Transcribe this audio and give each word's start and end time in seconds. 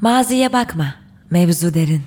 Maziye 0.00 0.52
bakma, 0.52 0.94
mevzu 1.30 1.74
derin. 1.74 2.02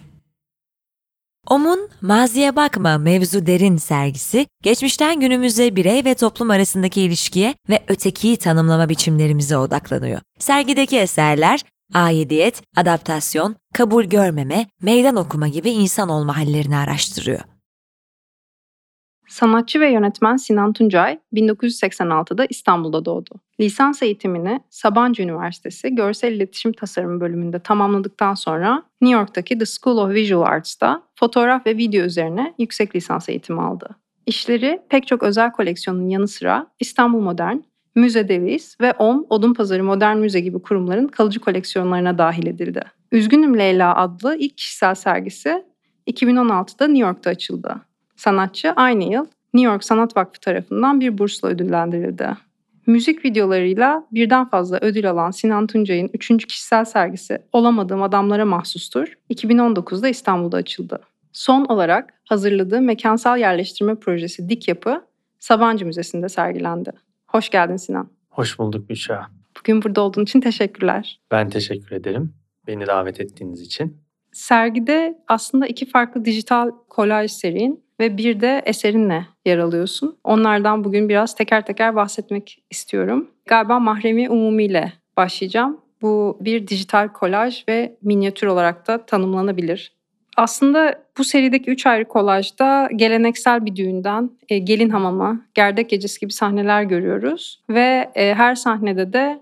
OM'un 1.48 1.90
Maziye 2.02 2.56
Bakma 2.56 2.98
Mevzu 2.98 3.46
Derin 3.46 3.78
sergisi, 3.78 4.48
geçmişten 4.64 5.20
günümüze 5.20 5.76
birey 5.76 6.06
ve 6.06 6.14
toplum 6.16 6.50
arasındaki 6.50 7.02
ilişkiye 7.02 7.56
ve 7.70 7.84
ötekiyi 7.88 8.38
tanımlama 8.38 8.90
biçimlerimize 8.90 9.58
odaklanıyor. 9.58 10.22
Sergideki 10.40 11.00
eserler, 11.00 11.64
aidiyet, 11.94 12.62
adaptasyon, 12.78 13.56
kabul 13.74 14.04
görmeme, 14.04 14.68
meydan 14.82 15.16
okuma 15.16 15.48
gibi 15.48 15.70
insan 15.70 16.10
olma 16.10 16.38
hallerini 16.38 16.78
araştırıyor. 16.78 17.42
Sanatçı 19.34 19.80
ve 19.80 19.92
yönetmen 19.92 20.36
Sinan 20.36 20.74
Tuncay 20.74 21.20
1986'da 21.34 22.46
İstanbul'da 22.50 23.06
doğdu. 23.06 23.30
Lisans 23.60 24.04
eğitimini 24.04 24.60
Sabancı 24.70 25.24
Üniversitesi 25.24 25.96
Görsel 25.96 26.32
İletişim 26.32 26.74
Tasarımı 26.74 27.22
bölümünde 27.22 27.60
tamamladıktan 27.60 28.34
sonra 28.34 28.84
New 29.02 29.20
York'taki 29.20 29.58
The 29.58 29.66
School 29.66 29.98
of 29.98 30.14
Visual 30.14 30.42
Arts'ta 30.42 31.02
fotoğraf 31.16 31.66
ve 31.66 31.78
video 31.78 32.06
üzerine 32.06 32.54
yüksek 32.60 32.96
lisans 32.96 33.30
eğitimi 33.30 33.62
aldı. 33.62 33.90
İşleri 34.26 34.82
pek 34.90 35.08
çok 35.08 35.24
özel 35.24 35.52
koleksiyonun 35.52 36.10
yanı 36.10 36.28
sıra 36.28 36.68
İstanbul 36.80 37.20
Modern, 37.20 37.58
Müze 37.96 38.30
Davis 38.30 38.82
ve 38.82 38.94
OM 38.94 39.26
Odunpazarı 39.30 39.84
Modern 39.84 40.18
Müze 40.18 40.40
gibi 40.40 40.62
kurumların 40.62 41.08
kalıcı 41.08 41.40
koleksiyonlarına 41.40 42.18
dahil 42.18 42.48
edildi. 42.48 42.82
Üzgünüm 43.12 43.60
Leyla 43.60 43.96
adlı 43.96 44.36
ilk 44.36 44.58
kişisel 44.58 44.96
sergisi 44.96 45.66
2016'da 46.08 46.88
New 46.88 47.08
York'ta 47.08 47.30
açıldı. 47.30 47.82
Sanatçı 48.16 48.72
aynı 48.72 49.04
yıl 49.04 49.26
New 49.54 49.72
York 49.72 49.84
Sanat 49.84 50.18
Vakfı 50.18 50.40
tarafından 50.40 51.00
bir 51.00 51.18
bursla 51.18 51.48
ödüllendirildi. 51.48 52.28
Müzik 52.88 53.26
videolarıyla 53.26 54.06
birden 54.12 54.50
fazla 54.50 54.78
ödül 54.82 55.10
alan 55.10 55.32
Sinan 55.32 55.68
Tuncay'ın 55.68 56.10
üçüncü 56.14 56.48
kişisel 56.48 56.86
sergisi 56.86 57.42
Olamadığım 57.54 58.04
Adamlara 58.04 58.46
Mahsustur 58.46 59.14
2019'da 59.30 60.10
İstanbul'da 60.10 60.58
açıldı. 60.58 61.00
Son 61.32 61.66
olarak 61.66 62.14
hazırladığı 62.26 62.82
mekansal 62.82 63.38
yerleştirme 63.38 63.96
projesi 63.96 64.50
Dik 64.50 64.68
Yapı 64.68 65.06
Sabancı 65.40 65.86
Müzesi'nde 65.86 66.30
sergilendi. 66.30 66.92
Hoş 67.28 67.50
geldin 67.50 67.78
Sinan. 67.78 68.10
Hoş 68.30 68.60
bulduk 68.60 68.90
Büşra. 68.90 69.28
Bugün 69.60 69.82
burada 69.82 70.02
olduğun 70.02 70.24
için 70.24 70.42
teşekkürler. 70.42 71.20
Ben 71.32 71.50
teşekkür 71.50 71.96
ederim 71.96 72.34
beni 72.68 72.88
davet 72.88 73.20
ettiğiniz 73.20 73.62
için. 73.62 73.98
Sergide 74.34 75.18
aslında 75.28 75.68
iki 75.68 75.86
farklı 75.86 76.26
dijital 76.26 76.72
kolaj 76.90 77.32
serin 77.32 77.84
ve 78.00 78.18
bir 78.18 78.42
de 78.42 78.62
eserinle 78.66 79.26
yer 79.46 79.58
alıyorsun. 79.58 80.18
Onlardan 80.24 80.84
bugün 80.84 81.10
biraz 81.10 81.36
teker 81.36 81.66
teker 81.66 81.96
bahsetmek 81.96 82.64
istiyorum. 82.70 83.30
Galiba 83.46 83.80
mahremi 83.80 84.30
umumiyle 84.30 84.94
başlayacağım. 85.18 85.82
Bu 86.02 86.38
bir 86.42 86.68
dijital 86.68 87.08
kolaj 87.08 87.64
ve 87.68 87.98
minyatür 88.02 88.48
olarak 88.48 88.88
da 88.88 89.06
tanımlanabilir. 89.06 89.94
Aslında 90.38 91.04
bu 91.18 91.24
serideki 91.24 91.72
üç 91.72 91.86
ayrı 91.86 92.06
kolajda 92.06 92.90
geleneksel 92.96 93.66
bir 93.66 93.76
düğünden 93.76 94.32
e, 94.50 94.58
gelin 94.58 94.90
hamama, 94.90 95.42
gerdek 95.54 95.90
gecesi 95.90 96.20
gibi 96.20 96.34
sahneler 96.34 96.84
görüyoruz. 96.84 97.64
Ve 97.70 98.12
e, 98.16 98.34
her 98.34 98.56
sahnede 98.56 99.14
de 99.14 99.40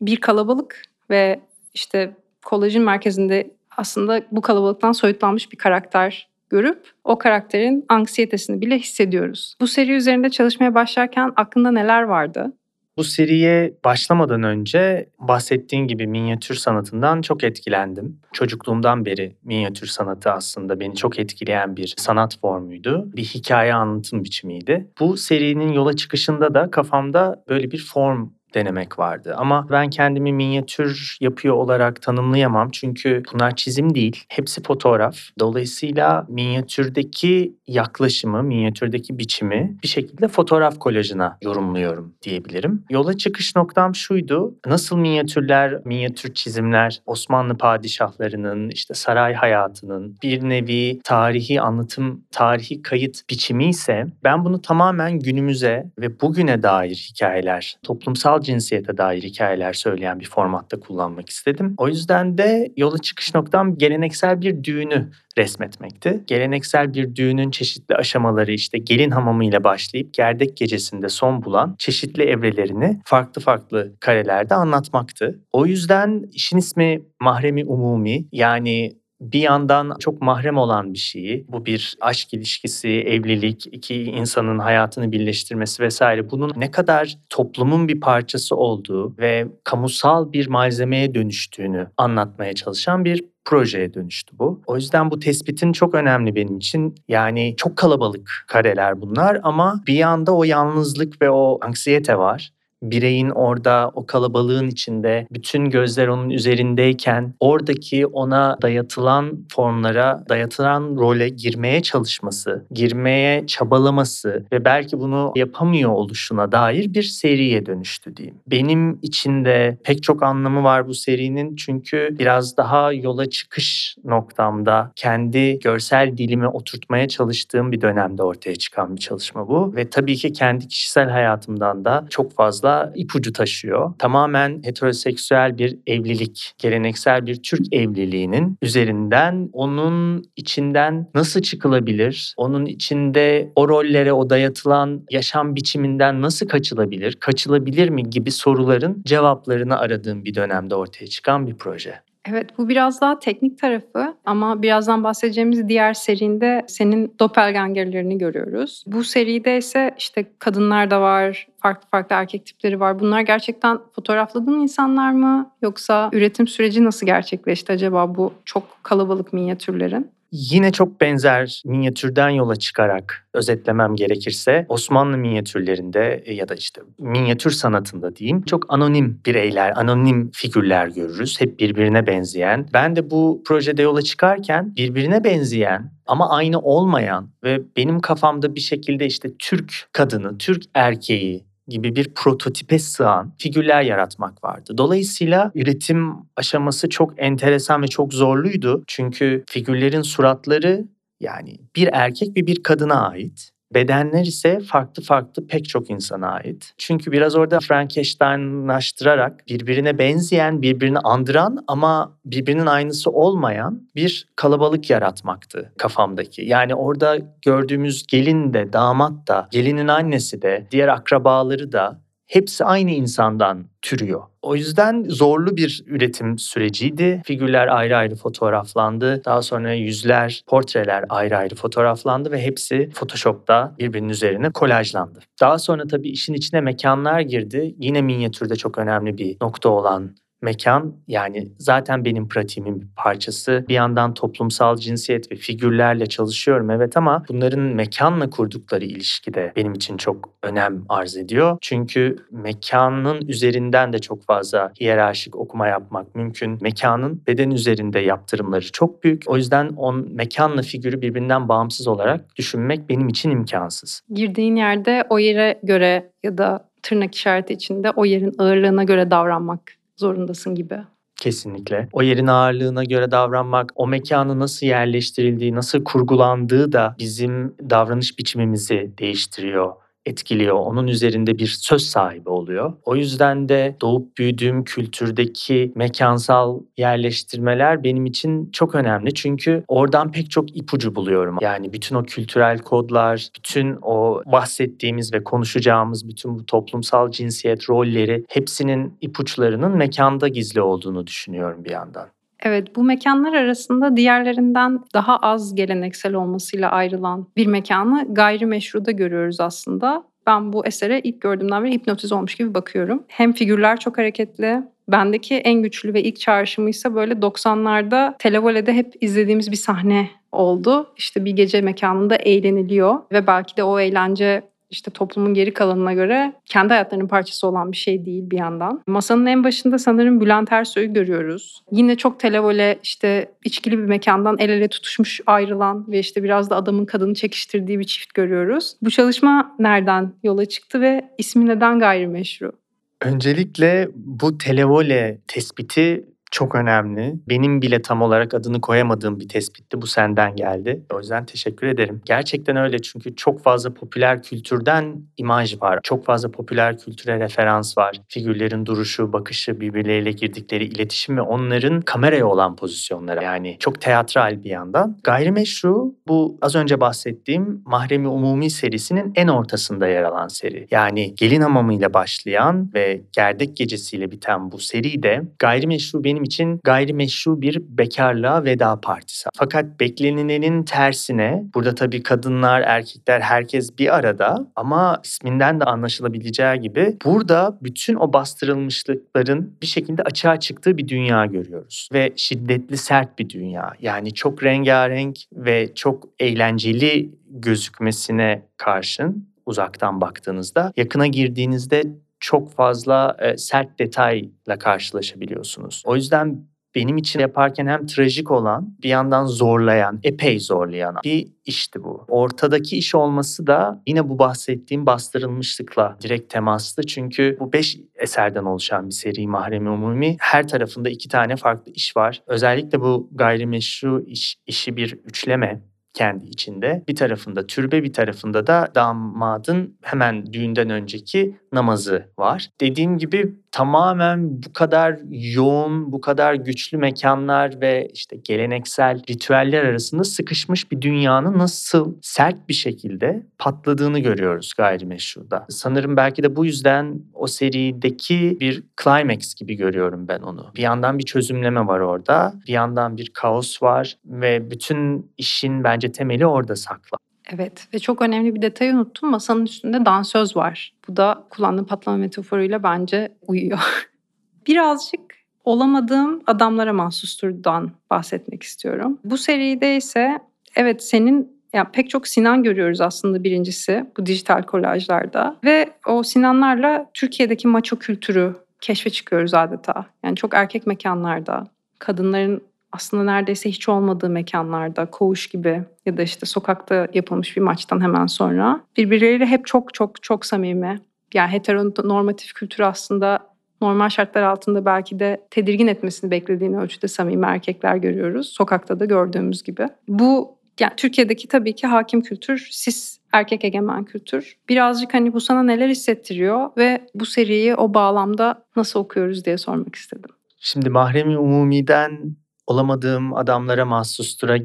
bir 0.00 0.16
kalabalık 0.16 0.82
ve 1.10 1.40
işte 1.74 2.12
kolajın 2.44 2.84
merkezinde 2.84 3.50
aslında 3.76 4.22
bu 4.30 4.40
kalabalıktan 4.40 4.92
soyutlanmış 4.92 5.52
bir 5.52 5.58
karakter 5.58 6.28
görüp 6.50 6.90
o 7.04 7.18
karakterin 7.18 7.84
anksiyetesini 7.88 8.60
bile 8.60 8.78
hissediyoruz. 8.78 9.54
Bu 9.60 9.66
seri 9.66 9.92
üzerinde 9.92 10.30
çalışmaya 10.30 10.74
başlarken 10.74 11.32
aklında 11.36 11.70
neler 11.70 12.02
vardı? 12.02 12.52
Bu 12.96 13.04
seriye 13.04 13.74
başlamadan 13.84 14.42
önce 14.42 15.10
bahsettiğin 15.18 15.86
gibi 15.86 16.06
minyatür 16.06 16.54
sanatından 16.54 17.22
çok 17.22 17.44
etkilendim. 17.44 18.20
Çocukluğumdan 18.32 19.04
beri 19.04 19.36
minyatür 19.44 19.86
sanatı 19.86 20.30
aslında 20.30 20.80
beni 20.80 20.94
çok 20.94 21.18
etkileyen 21.18 21.76
bir 21.76 21.94
sanat 21.96 22.40
formuydu. 22.40 23.12
Bir 23.16 23.24
hikaye 23.24 23.74
anlatım 23.74 24.24
biçimiydi. 24.24 24.90
Bu 25.00 25.16
serinin 25.16 25.72
yola 25.72 25.96
çıkışında 25.96 26.54
da 26.54 26.70
kafamda 26.70 27.44
böyle 27.48 27.70
bir 27.70 27.84
form 27.92 28.28
denemek 28.54 28.98
vardı. 28.98 29.34
Ama 29.38 29.66
ben 29.70 29.90
kendimi 29.90 30.32
minyatür 30.32 31.16
yapıyor 31.20 31.54
olarak 31.54 32.02
tanımlayamam. 32.02 32.70
Çünkü 32.70 33.22
bunlar 33.32 33.56
çizim 33.56 33.94
değil. 33.94 34.24
Hepsi 34.28 34.62
fotoğraf. 34.62 35.16
Dolayısıyla 35.38 36.26
minyatürdeki 36.28 37.56
yaklaşımı, 37.66 38.42
minyatürdeki 38.42 39.18
biçimi 39.18 39.76
bir 39.82 39.88
şekilde 39.88 40.28
fotoğraf 40.28 40.78
kolajına 40.78 41.38
yorumluyorum 41.42 42.14
diyebilirim. 42.22 42.84
Yola 42.90 43.16
çıkış 43.16 43.56
noktam 43.56 43.94
şuydu. 43.94 44.54
Nasıl 44.66 44.96
minyatürler, 44.96 45.80
minyatür 45.84 46.34
çizimler 46.34 47.00
Osmanlı 47.06 47.58
padişahlarının, 47.58 48.70
işte 48.70 48.94
saray 48.94 49.34
hayatının 49.34 50.16
bir 50.22 50.48
nevi 50.48 51.00
tarihi 51.04 51.60
anlatım, 51.60 52.24
tarihi 52.30 52.82
kayıt 52.82 53.30
biçimi 53.30 53.68
ise 53.68 54.06
ben 54.24 54.44
bunu 54.44 54.62
tamamen 54.62 55.18
günümüze 55.18 55.86
ve 55.98 56.20
bugüne 56.20 56.62
dair 56.62 57.08
hikayeler, 57.10 57.76
toplumsal 57.82 58.41
cinsiyete 58.42 58.96
dair 58.96 59.22
hikayeler 59.22 59.72
söyleyen 59.72 60.20
bir 60.20 60.28
formatta 60.28 60.80
kullanmak 60.80 61.28
istedim. 61.28 61.74
O 61.76 61.88
yüzden 61.88 62.38
de 62.38 62.72
yola 62.76 62.98
çıkış 62.98 63.34
noktam 63.34 63.78
geleneksel 63.78 64.40
bir 64.40 64.64
düğünü 64.64 65.10
resmetmekti. 65.38 66.22
Geleneksel 66.26 66.94
bir 66.94 67.14
düğünün 67.14 67.50
çeşitli 67.50 67.94
aşamaları 67.94 68.52
işte 68.52 68.78
gelin 68.78 69.10
hamamıyla 69.10 69.64
başlayıp 69.64 70.14
gerdek 70.14 70.56
gecesinde 70.56 71.08
son 71.08 71.44
bulan 71.44 71.74
çeşitli 71.78 72.22
evrelerini 72.22 73.00
farklı 73.04 73.42
farklı 73.42 73.92
karelerde 74.00 74.54
anlatmaktı. 74.54 75.40
O 75.52 75.66
yüzden 75.66 76.24
işin 76.32 76.58
ismi 76.58 77.02
Mahremi 77.20 77.64
Umumi 77.64 78.24
yani 78.32 79.01
bir 79.22 79.40
yandan 79.40 79.92
çok 79.98 80.22
mahrem 80.22 80.58
olan 80.58 80.92
bir 80.92 80.98
şeyi, 80.98 81.46
bu 81.48 81.66
bir 81.66 81.96
aşk 82.00 82.34
ilişkisi, 82.34 82.88
evlilik, 82.88 83.66
iki 83.72 84.02
insanın 84.02 84.58
hayatını 84.58 85.12
birleştirmesi 85.12 85.82
vesaire 85.82 86.30
bunun 86.30 86.52
ne 86.56 86.70
kadar 86.70 87.18
toplumun 87.28 87.88
bir 87.88 88.00
parçası 88.00 88.56
olduğu 88.56 89.18
ve 89.18 89.46
kamusal 89.64 90.32
bir 90.32 90.46
malzemeye 90.46 91.14
dönüştüğünü 91.14 91.88
anlatmaya 91.96 92.52
çalışan 92.52 93.04
bir 93.04 93.24
projeye 93.44 93.94
dönüştü 93.94 94.38
bu. 94.38 94.62
O 94.66 94.76
yüzden 94.76 95.10
bu 95.10 95.18
tespitin 95.18 95.72
çok 95.72 95.94
önemli 95.94 96.34
benim 96.34 96.56
için. 96.56 96.94
Yani 97.08 97.54
çok 97.56 97.76
kalabalık 97.76 98.44
kareler 98.48 99.00
bunlar 99.00 99.40
ama 99.42 99.82
bir 99.86 99.94
yanda 99.94 100.36
o 100.36 100.44
yalnızlık 100.44 101.22
ve 101.22 101.30
o 101.30 101.58
anksiyete 101.62 102.18
var 102.18 102.52
bireyin 102.82 103.30
orada 103.30 103.90
o 103.94 104.06
kalabalığın 104.06 104.68
içinde 104.68 105.26
bütün 105.30 105.70
gözler 105.70 106.08
onun 106.08 106.30
üzerindeyken 106.30 107.34
oradaki 107.40 108.06
ona 108.06 108.56
dayatılan 108.62 109.44
formlara, 109.52 110.24
dayatılan 110.28 110.96
role 110.96 111.28
girmeye 111.28 111.82
çalışması, 111.82 112.64
girmeye 112.70 113.46
çabalaması 113.46 114.46
ve 114.52 114.64
belki 114.64 114.98
bunu 114.98 115.32
yapamıyor 115.36 115.90
oluşuna 115.90 116.52
dair 116.52 116.94
bir 116.94 117.02
seriye 117.02 117.66
dönüştü 117.66 118.16
diyeyim. 118.16 118.36
Benim 118.46 118.98
içinde 119.02 119.78
pek 119.84 120.02
çok 120.02 120.22
anlamı 120.22 120.64
var 120.64 120.88
bu 120.88 120.94
serinin 120.94 121.56
çünkü 121.56 122.16
biraz 122.18 122.56
daha 122.56 122.92
yola 122.92 123.30
çıkış 123.30 123.96
noktamda 124.04 124.92
kendi 124.96 125.58
görsel 125.58 126.16
dilimi 126.16 126.48
oturtmaya 126.48 127.08
çalıştığım 127.08 127.72
bir 127.72 127.80
dönemde 127.80 128.22
ortaya 128.22 128.56
çıkan 128.56 128.96
bir 128.96 129.00
çalışma 129.00 129.48
bu 129.48 129.74
ve 129.76 129.90
tabii 129.90 130.16
ki 130.16 130.32
kendi 130.32 130.68
kişisel 130.68 131.10
hayatımdan 131.10 131.84
da 131.84 132.06
çok 132.10 132.32
fazla 132.32 132.71
ipucu 132.94 133.32
taşıyor. 133.32 133.92
Tamamen 133.98 134.62
heteroseksüel 134.64 135.58
bir 135.58 135.78
evlilik, 135.86 136.52
geleneksel 136.58 137.26
bir 137.26 137.42
Türk 137.42 137.74
evliliğinin 137.74 138.56
üzerinden 138.62 139.50
onun 139.52 140.24
içinden 140.36 141.10
nasıl 141.14 141.42
çıkılabilir? 141.42 142.34
Onun 142.36 142.66
içinde 142.66 143.52
o 143.56 143.68
rollere 143.68 144.12
o 144.12 144.30
dayatılan 144.30 145.02
yaşam 145.10 145.56
biçiminden 145.56 146.22
nasıl 146.22 146.48
kaçılabilir? 146.48 147.12
Kaçılabilir 147.20 147.88
mi 147.88 148.10
gibi 148.10 148.30
soruların 148.30 149.02
cevaplarını 149.06 149.78
aradığım 149.78 150.24
bir 150.24 150.34
dönemde 150.34 150.74
ortaya 150.74 151.06
çıkan 151.06 151.46
bir 151.46 151.54
proje. 151.54 152.11
Evet 152.28 152.58
bu 152.58 152.68
biraz 152.68 153.00
daha 153.00 153.18
teknik 153.18 153.58
tarafı 153.58 154.14
ama 154.24 154.62
birazdan 154.62 155.04
bahsedeceğimiz 155.04 155.68
diğer 155.68 155.94
serinde 155.94 156.64
senin 156.68 157.14
doppelgangerlerini 157.18 158.18
görüyoruz. 158.18 158.84
Bu 158.86 159.04
seride 159.04 159.58
ise 159.58 159.94
işte 159.98 160.26
kadınlar 160.38 160.90
da 160.90 161.00
var, 161.00 161.48
farklı 161.62 161.88
farklı 161.90 162.16
erkek 162.16 162.46
tipleri 162.46 162.80
var. 162.80 163.00
Bunlar 163.00 163.20
gerçekten 163.20 163.78
fotoğrafladığın 163.94 164.60
insanlar 164.60 165.12
mı 165.12 165.50
yoksa 165.62 166.10
üretim 166.12 166.46
süreci 166.46 166.84
nasıl 166.84 167.06
gerçekleşti 167.06 167.72
acaba 167.72 168.14
bu 168.14 168.32
çok 168.44 168.64
kalabalık 168.82 169.32
minyatürlerin? 169.32 170.10
Yine 170.32 170.72
çok 170.72 171.00
benzer 171.00 171.62
minyatürden 171.64 172.28
yola 172.28 172.56
çıkarak 172.56 173.28
özetlemem 173.34 173.96
gerekirse 173.96 174.66
Osmanlı 174.68 175.18
minyatürlerinde 175.18 176.22
e, 176.26 176.34
ya 176.34 176.48
da 176.48 176.54
işte 176.54 176.82
minyatür 176.98 177.50
sanatında 177.50 178.16
diyeyim 178.16 178.42
çok 178.42 178.72
anonim 178.72 179.20
bireyler, 179.26 179.72
anonim 179.76 180.30
figürler 180.30 180.86
görürüz. 180.86 181.40
Hep 181.40 181.60
birbirine 181.60 182.06
benzeyen. 182.06 182.68
Ben 182.72 182.96
de 182.96 183.10
bu 183.10 183.42
projede 183.46 183.82
yola 183.82 184.02
çıkarken 184.02 184.76
birbirine 184.76 185.24
benzeyen 185.24 185.92
ama 186.06 186.30
aynı 186.30 186.60
olmayan 186.60 187.30
ve 187.44 187.62
benim 187.76 188.00
kafamda 188.00 188.54
bir 188.54 188.60
şekilde 188.60 189.06
işte 189.06 189.28
Türk 189.38 189.88
kadını, 189.92 190.38
Türk 190.38 190.62
erkeği 190.74 191.44
gibi 191.72 191.96
bir 191.96 192.14
prototipe 192.14 192.78
sığan 192.78 193.32
figürler 193.38 193.82
yaratmak 193.82 194.44
vardı. 194.44 194.74
Dolayısıyla 194.78 195.52
üretim 195.54 196.14
aşaması 196.36 196.88
çok 196.88 197.14
enteresan 197.16 197.82
ve 197.82 197.86
çok 197.86 198.14
zorluydu. 198.14 198.84
Çünkü 198.86 199.44
figürlerin 199.48 200.02
suratları 200.02 200.84
yani 201.20 201.58
bir 201.76 201.88
erkek 201.92 202.36
ve 202.36 202.46
bir 202.46 202.62
kadına 202.62 203.08
ait. 203.08 203.50
Bedenler 203.74 204.24
ise 204.24 204.60
farklı 204.60 205.02
farklı 205.02 205.46
pek 205.46 205.68
çok 205.68 205.90
insana 205.90 206.28
ait. 206.28 206.74
Çünkü 206.78 207.12
biraz 207.12 207.36
orada 207.36 207.60
Frankensteinlaştırarak 207.60 209.48
birbirine 209.48 209.98
benzeyen, 209.98 210.62
birbirini 210.62 210.98
andıran 210.98 211.64
ama 211.66 212.18
birbirinin 212.24 212.66
aynısı 212.66 213.10
olmayan 213.10 213.88
bir 213.96 214.28
kalabalık 214.36 214.90
yaratmaktı 214.90 215.72
kafamdaki. 215.78 216.42
Yani 216.42 216.74
orada 216.74 217.18
gördüğümüz 217.42 218.06
gelin 218.06 218.54
de, 218.54 218.72
damat 218.72 219.28
da, 219.28 219.48
gelinin 219.50 219.88
annesi 219.88 220.42
de, 220.42 220.66
diğer 220.70 220.88
akrabaları 220.88 221.72
da 221.72 222.00
hepsi 222.26 222.64
aynı 222.64 222.90
insandan 222.90 223.66
türüyor. 223.82 224.22
O 224.42 224.56
yüzden 224.56 225.04
zorlu 225.08 225.56
bir 225.56 225.84
üretim 225.86 226.38
süreciydi. 226.38 227.22
Figürler 227.24 227.68
ayrı 227.68 227.96
ayrı 227.96 228.14
fotoğraflandı. 228.14 229.24
Daha 229.24 229.42
sonra 229.42 229.72
yüzler, 229.74 230.42
portreler 230.46 231.04
ayrı 231.08 231.36
ayrı 231.36 231.54
fotoğraflandı 231.54 232.30
ve 232.30 232.42
hepsi 232.42 232.90
Photoshop'ta 232.94 233.74
birbirinin 233.78 234.08
üzerine 234.08 234.50
kolajlandı. 234.50 235.20
Daha 235.40 235.58
sonra 235.58 235.86
tabii 235.86 236.08
işin 236.08 236.34
içine 236.34 236.60
mekanlar 236.60 237.20
girdi. 237.20 237.74
Yine 237.78 238.02
minyatürde 238.02 238.56
çok 238.56 238.78
önemli 238.78 239.18
bir 239.18 239.36
nokta 239.42 239.68
olan 239.68 240.16
mekan 240.42 240.96
yani 241.08 241.48
zaten 241.58 242.04
benim 242.04 242.28
pratiğimin 242.28 242.80
bir 242.80 242.86
parçası. 242.96 243.64
Bir 243.68 243.74
yandan 243.74 244.14
toplumsal 244.14 244.76
cinsiyet 244.76 245.32
ve 245.32 245.36
figürlerle 245.36 246.06
çalışıyorum 246.06 246.70
evet 246.70 246.96
ama 246.96 247.24
bunların 247.28 247.60
mekanla 247.60 248.30
kurdukları 248.30 248.84
ilişki 248.84 249.34
de 249.34 249.52
benim 249.56 249.74
için 249.74 249.96
çok 249.96 250.28
önem 250.42 250.84
arz 250.88 251.16
ediyor. 251.16 251.58
Çünkü 251.60 252.16
mekanın 252.30 253.28
üzerinden 253.28 253.92
de 253.92 253.98
çok 253.98 254.24
fazla 254.24 254.72
hiyerarşik 254.80 255.36
okuma 255.36 255.66
yapmak 255.68 256.14
mümkün. 256.14 256.58
Mekanın 256.60 257.22
beden 257.26 257.50
üzerinde 257.50 257.98
yaptırımları 257.98 258.72
çok 258.72 259.04
büyük. 259.04 259.22
O 259.26 259.36
yüzden 259.36 259.68
on 259.68 260.08
mekanla 260.12 260.62
figürü 260.62 261.02
birbirinden 261.02 261.48
bağımsız 261.48 261.88
olarak 261.88 262.36
düşünmek 262.36 262.88
benim 262.88 263.08
için 263.08 263.30
imkansız. 263.30 264.00
Girdiğin 264.12 264.56
yerde 264.56 265.04
o 265.10 265.18
yere 265.18 265.60
göre 265.62 266.10
ya 266.22 266.38
da 266.38 266.68
tırnak 266.82 267.14
işareti 267.14 267.52
içinde 267.52 267.90
o 267.90 268.04
yerin 268.04 268.34
ağırlığına 268.38 268.84
göre 268.84 269.10
davranmak 269.10 269.60
zorundasın 270.02 270.54
gibi. 270.54 270.78
Kesinlikle. 271.16 271.88
O 271.92 272.02
yerin 272.02 272.26
ağırlığına 272.26 272.84
göre 272.84 273.10
davranmak, 273.10 273.72
o 273.74 273.86
mekanı 273.86 274.38
nasıl 274.38 274.66
yerleştirildiği, 274.66 275.54
nasıl 275.54 275.84
kurgulandığı 275.84 276.72
da 276.72 276.96
bizim 276.98 277.54
davranış 277.70 278.18
biçimimizi 278.18 278.92
değiştiriyor 278.98 279.81
etkiliyor. 280.06 280.54
Onun 280.54 280.86
üzerinde 280.86 281.38
bir 281.38 281.46
söz 281.46 281.82
sahibi 281.82 282.28
oluyor. 282.28 282.72
O 282.84 282.96
yüzden 282.96 283.48
de 283.48 283.76
doğup 283.80 284.18
büyüdüğüm 284.18 284.64
kültürdeki 284.64 285.72
mekansal 285.74 286.60
yerleştirmeler 286.76 287.84
benim 287.84 288.06
için 288.06 288.50
çok 288.50 288.74
önemli. 288.74 289.14
Çünkü 289.14 289.64
oradan 289.68 290.12
pek 290.12 290.30
çok 290.30 290.56
ipucu 290.56 290.94
buluyorum. 290.94 291.38
Yani 291.40 291.72
bütün 291.72 291.96
o 291.96 292.02
kültürel 292.02 292.58
kodlar, 292.58 293.28
bütün 293.36 293.78
o 293.82 294.22
bahsettiğimiz 294.26 295.14
ve 295.14 295.24
konuşacağımız 295.24 296.08
bütün 296.08 296.38
bu 296.38 296.46
toplumsal 296.46 297.10
cinsiyet 297.10 297.70
rolleri 297.70 298.24
hepsinin 298.28 298.94
ipuçlarının 299.00 299.76
mekanda 299.76 300.28
gizli 300.28 300.60
olduğunu 300.62 301.06
düşünüyorum 301.06 301.64
bir 301.64 301.70
yandan. 301.70 302.08
Evet, 302.42 302.76
bu 302.76 302.84
mekanlar 302.84 303.34
arasında 303.34 303.96
diğerlerinden 303.96 304.80
daha 304.94 305.16
az 305.16 305.54
geleneksel 305.54 306.14
olmasıyla 306.14 306.70
ayrılan 306.70 307.26
bir 307.36 307.46
mekanı 307.46 308.14
gayrimeşruda 308.14 308.90
görüyoruz 308.90 309.40
aslında. 309.40 310.04
Ben 310.26 310.52
bu 310.52 310.66
esere 310.66 311.00
ilk 311.00 311.20
gördüğümden 311.20 311.64
beri 311.64 311.72
hipnotiz 311.72 312.12
olmuş 312.12 312.34
gibi 312.34 312.54
bakıyorum. 312.54 313.04
Hem 313.08 313.32
figürler 313.32 313.80
çok 313.80 313.98
hareketli, 313.98 314.62
bendeki 314.88 315.34
en 315.34 315.62
güçlü 315.62 315.94
ve 315.94 316.02
ilk 316.02 316.20
çağrışımı 316.20 316.70
ise 316.70 316.94
böyle 316.94 317.14
90'larda 317.14 318.14
Televole'de 318.18 318.72
hep 318.72 318.92
izlediğimiz 319.00 319.50
bir 319.50 319.56
sahne 319.56 320.10
oldu. 320.32 320.92
İşte 320.96 321.24
bir 321.24 321.30
gece 321.30 321.60
mekanında 321.60 322.16
eğleniliyor 322.16 322.98
ve 323.12 323.26
belki 323.26 323.56
de 323.56 323.64
o 323.64 323.80
eğlence 323.80 324.51
işte 324.72 324.90
toplumun 324.90 325.34
geri 325.34 325.54
kalanına 325.54 325.92
göre 325.92 326.32
kendi 326.46 326.68
hayatlarının 326.68 327.08
parçası 327.08 327.46
olan 327.46 327.72
bir 327.72 327.76
şey 327.76 328.04
değil 328.04 328.30
bir 328.30 328.38
yandan. 328.38 328.82
Masanın 328.86 329.26
en 329.26 329.44
başında 329.44 329.78
sanırım 329.78 330.20
Bülent 330.20 330.52
Ersoy'u 330.52 330.92
görüyoruz. 330.92 331.62
Yine 331.70 331.96
çok 331.96 332.20
televole 332.20 332.78
işte 332.82 333.32
içkili 333.44 333.78
bir 333.78 333.84
mekandan 333.84 334.36
el 334.38 334.48
ele 334.48 334.68
tutuşmuş 334.68 335.20
ayrılan 335.26 335.84
ve 335.88 335.98
işte 335.98 336.22
biraz 336.22 336.50
da 336.50 336.56
adamın 336.56 336.86
kadını 336.86 337.14
çekiştirdiği 337.14 337.78
bir 337.78 337.84
çift 337.84 338.14
görüyoruz. 338.14 338.76
Bu 338.82 338.90
çalışma 338.90 339.56
nereden 339.58 340.12
yola 340.22 340.44
çıktı 340.44 340.80
ve 340.80 341.10
ismi 341.18 341.46
neden 341.46 341.78
gayrimeşru? 341.78 342.52
Öncelikle 343.00 343.88
bu 343.94 344.38
televole 344.38 345.18
tespiti 345.28 346.04
çok 346.32 346.54
önemli. 346.54 347.14
Benim 347.28 347.62
bile 347.62 347.82
tam 347.82 348.02
olarak 348.02 348.34
adını 348.34 348.60
koyamadığım 348.60 349.20
bir 349.20 349.28
tespitti. 349.28 349.82
Bu 349.82 349.86
senden 349.86 350.36
geldi. 350.36 350.82
O 350.94 350.98
yüzden 350.98 351.26
teşekkür 351.26 351.66
ederim. 351.66 352.02
Gerçekten 352.04 352.56
öyle 352.56 352.82
çünkü 352.82 353.16
çok 353.16 353.42
fazla 353.42 353.74
popüler 353.74 354.22
kültürden 354.22 355.02
imaj 355.16 355.60
var. 355.60 355.80
Çok 355.82 356.04
fazla 356.04 356.30
popüler 356.30 356.78
kültüre 356.78 357.20
referans 357.20 357.78
var. 357.78 358.00
Figürlerin 358.08 358.66
duruşu, 358.66 359.12
bakışı, 359.12 359.60
birbirleriyle 359.60 360.12
girdikleri 360.12 360.64
iletişim 360.64 361.16
ve 361.16 361.20
onların 361.20 361.80
kameraya 361.80 362.26
olan 362.26 362.56
pozisyonları. 362.56 363.24
Yani 363.24 363.56
çok 363.60 363.80
teatral 363.80 364.44
bir 364.44 364.50
yandan. 364.50 364.98
Gayrimeşru 365.04 365.94
bu 366.08 366.38
az 366.42 366.54
önce 366.54 366.80
bahsettiğim 366.80 367.62
Mahremi 367.66 368.08
Umumi 368.08 368.50
serisinin 368.50 369.12
en 369.14 369.28
ortasında 369.28 369.88
yer 369.88 370.02
alan 370.02 370.28
seri. 370.28 370.66
Yani 370.70 371.14
gelin 371.14 371.40
hamamıyla 371.40 371.94
başlayan 371.94 372.70
ve 372.74 373.02
gerdek 373.12 373.56
gecesiyle 373.56 374.10
biten 374.10 374.52
bu 374.52 374.58
seri 374.58 375.02
de 375.02 375.22
gayrimeşru 375.38 376.04
benim 376.04 376.21
benim 376.22 376.24
için 376.24 376.60
gayrimeşru 376.64 377.42
bir 377.42 377.60
bekarlığa 377.68 378.44
veda 378.44 378.80
partisi. 378.80 379.28
Fakat 379.34 379.80
beklenenin 379.80 380.62
tersine 380.62 381.44
burada 381.54 381.74
tabii 381.74 382.02
kadınlar, 382.02 382.60
erkekler 382.60 383.20
herkes 383.20 383.78
bir 383.78 383.94
arada 383.94 384.46
ama 384.56 385.00
isminden 385.04 385.60
de 385.60 385.64
anlaşılabileceği 385.64 386.60
gibi 386.60 386.96
burada 387.04 387.58
bütün 387.62 387.94
o 387.94 388.12
bastırılmışlıkların 388.12 389.56
bir 389.62 389.66
şekilde 389.66 390.02
açığa 390.02 390.40
çıktığı 390.40 390.76
bir 390.78 390.88
dünya 390.88 391.26
görüyoruz. 391.26 391.88
Ve 391.92 392.12
şiddetli 392.16 392.76
sert 392.76 393.18
bir 393.18 393.28
dünya. 393.28 393.72
Yani 393.80 394.14
çok 394.14 394.42
rengarenk 394.44 395.18
ve 395.32 395.74
çok 395.74 396.08
eğlenceli 396.18 397.10
gözükmesine 397.30 398.42
karşın 398.56 399.32
uzaktan 399.46 400.00
baktığınızda 400.00 400.72
yakına 400.76 401.06
girdiğinizde 401.06 401.82
çok 402.22 402.52
fazla 402.52 403.16
e, 403.18 403.36
sert 403.36 403.78
detayla 403.78 404.58
karşılaşabiliyorsunuz. 404.58 405.82
O 405.86 405.96
yüzden 405.96 406.46
benim 406.74 406.96
için 406.96 407.20
yaparken 407.20 407.66
hem 407.66 407.86
trajik 407.86 408.30
olan 408.30 408.76
bir 408.82 408.88
yandan 408.88 409.26
zorlayan, 409.26 410.00
epey 410.02 410.40
zorlayan 410.40 410.96
bir 411.04 411.28
işti 411.44 411.84
bu. 411.84 412.04
Ortadaki 412.08 412.76
iş 412.76 412.94
olması 412.94 413.46
da 413.46 413.82
yine 413.86 414.08
bu 414.08 414.18
bahsettiğim 414.18 414.86
bastırılmışlıkla 414.86 415.96
direkt 416.02 416.32
temaslı. 416.32 416.82
Çünkü 416.82 417.36
bu 417.40 417.52
beş 417.52 417.78
eserden 417.94 418.44
oluşan 418.44 418.86
bir 418.86 418.94
seri 418.94 419.26
Mahremi 419.26 419.70
Umumi. 419.70 420.16
Her 420.20 420.48
tarafında 420.48 420.88
iki 420.88 421.08
tane 421.08 421.36
farklı 421.36 421.72
iş 421.72 421.96
var. 421.96 422.22
Özellikle 422.26 422.80
bu 422.80 423.08
gayrimeşru 423.12 424.04
iş, 424.06 424.36
işi 424.46 424.76
bir 424.76 424.92
üçleme 424.92 425.62
kendi 425.94 426.26
içinde. 426.26 426.84
Bir 426.88 426.96
tarafında 426.96 427.46
türbe 427.46 427.82
bir 427.82 427.92
tarafında 427.92 428.46
da 428.46 428.68
damadın 428.74 429.76
hemen 429.82 430.32
düğünden 430.32 430.70
önceki 430.70 431.36
namazı 431.52 432.08
var. 432.18 432.48
Dediğim 432.60 432.98
gibi 432.98 433.34
tamamen 433.52 434.42
bu 434.42 434.52
kadar 434.52 434.98
yoğun, 435.10 435.92
bu 435.92 436.00
kadar 436.00 436.34
güçlü 436.34 436.78
mekanlar 436.78 437.60
ve 437.60 437.88
işte 437.92 438.16
geleneksel 438.16 439.02
ritüeller 439.10 439.64
arasında 439.64 440.04
sıkışmış 440.04 440.72
bir 440.72 440.80
dünyanın 440.80 441.38
nasıl 441.38 441.94
sert 442.02 442.48
bir 442.48 442.54
şekilde 442.54 443.26
patladığını 443.38 443.98
görüyoruz 443.98 444.52
gayrimeşruda. 444.56 445.46
Sanırım 445.48 445.96
belki 445.96 446.22
de 446.22 446.36
bu 446.36 446.44
yüzden 446.44 447.00
o 447.14 447.26
serideki 447.26 448.36
bir 448.40 448.64
climax 448.84 449.34
gibi 449.34 449.54
görüyorum 449.54 450.08
ben 450.08 450.20
onu. 450.20 450.50
Bir 450.56 450.62
yandan 450.62 450.98
bir 450.98 451.04
çözümleme 451.04 451.66
var 451.66 451.80
orada, 451.80 452.34
bir 452.46 452.52
yandan 452.52 452.96
bir 452.96 453.10
kaos 453.14 453.62
var 453.62 453.98
ve 454.04 454.50
bütün 454.50 455.12
işin 455.18 455.64
bence 455.64 455.92
temeli 455.92 456.26
orada 456.26 456.56
saklı. 456.56 456.98
Evet 457.34 457.68
ve 457.74 457.78
çok 457.78 458.02
önemli 458.02 458.34
bir 458.34 458.42
detayı 458.42 458.74
unuttum. 458.74 459.10
Masanın 459.10 459.44
üstünde 459.44 459.84
dansöz 459.84 460.36
var. 460.36 460.72
Bu 460.88 460.96
da 460.96 461.24
kullandığım 461.30 461.66
patlama 461.66 461.98
metaforuyla 461.98 462.62
bence 462.62 463.12
uyuyor. 463.26 463.88
Birazcık 464.46 465.00
olamadığım 465.44 466.22
adamlara 466.26 466.72
mahsusturdan 466.72 467.70
bahsetmek 467.90 468.42
istiyorum. 468.42 468.98
Bu 469.04 469.18
seride 469.18 469.76
ise 469.76 470.18
evet 470.56 470.84
senin 470.84 471.42
ya 471.52 471.70
pek 471.70 471.90
çok 471.90 472.08
Sinan 472.08 472.42
görüyoruz 472.42 472.80
aslında 472.80 473.24
birincisi 473.24 473.86
bu 473.96 474.06
dijital 474.06 474.42
kolajlarda 474.42 475.36
ve 475.44 475.70
o 475.86 476.02
Sinanlarla 476.02 476.90
Türkiye'deki 476.94 477.48
maço 477.48 477.76
kültürü 477.76 478.34
keşfe 478.60 478.90
çıkıyoruz 478.90 479.34
adeta. 479.34 479.86
Yani 480.04 480.16
çok 480.16 480.34
erkek 480.34 480.66
mekanlarda 480.66 481.46
kadınların 481.78 482.42
aslında 482.72 483.04
neredeyse 483.04 483.50
hiç 483.50 483.68
olmadığı 483.68 484.10
mekanlarda, 484.10 484.86
koğuş 484.86 485.26
gibi 485.26 485.62
ya 485.86 485.96
da 485.96 486.02
işte 486.02 486.26
sokakta 486.26 486.88
yapılmış 486.94 487.36
bir 487.36 487.42
maçtan 487.42 487.80
hemen 487.80 488.06
sonra 488.06 488.60
birbirleriyle 488.76 489.26
hep 489.26 489.46
çok 489.46 489.74
çok 489.74 490.02
çok 490.02 490.26
samimi, 490.26 490.80
Yani 491.14 491.32
heteronormatif 491.32 492.32
kültür 492.32 492.64
aslında 492.64 493.32
normal 493.60 493.88
şartlar 493.88 494.22
altında 494.22 494.64
belki 494.64 494.98
de 494.98 495.26
tedirgin 495.30 495.66
etmesini 495.66 496.10
beklediğini 496.10 496.58
ölçüde 496.58 496.88
samimi 496.88 497.26
erkekler 497.26 497.76
görüyoruz. 497.76 498.28
Sokakta 498.28 498.80
da 498.80 498.84
gördüğümüz 498.84 499.42
gibi. 499.42 499.66
Bu 499.88 500.38
yani 500.60 500.72
Türkiye'deki 500.76 501.28
tabii 501.28 501.54
ki 501.54 501.66
hakim 501.66 502.00
kültür, 502.00 502.48
sis 502.50 502.98
erkek 503.12 503.44
egemen 503.44 503.84
kültür. 503.84 504.36
Birazcık 504.48 504.94
hani 504.94 505.12
bu 505.12 505.20
sana 505.20 505.42
neler 505.42 505.68
hissettiriyor 505.68 506.50
ve 506.56 506.88
bu 506.94 507.06
seriyi 507.06 507.54
o 507.54 507.74
bağlamda 507.74 508.44
nasıl 508.56 508.80
okuyoruz 508.80 509.24
diye 509.24 509.38
sormak 509.38 509.74
istedim. 509.74 510.10
Şimdi 510.38 510.70
mahremi 510.70 511.18
umumiden 511.18 512.16
olamadığım 512.52 513.14
adamlara 513.16 513.64
mahsustura 513.64 514.36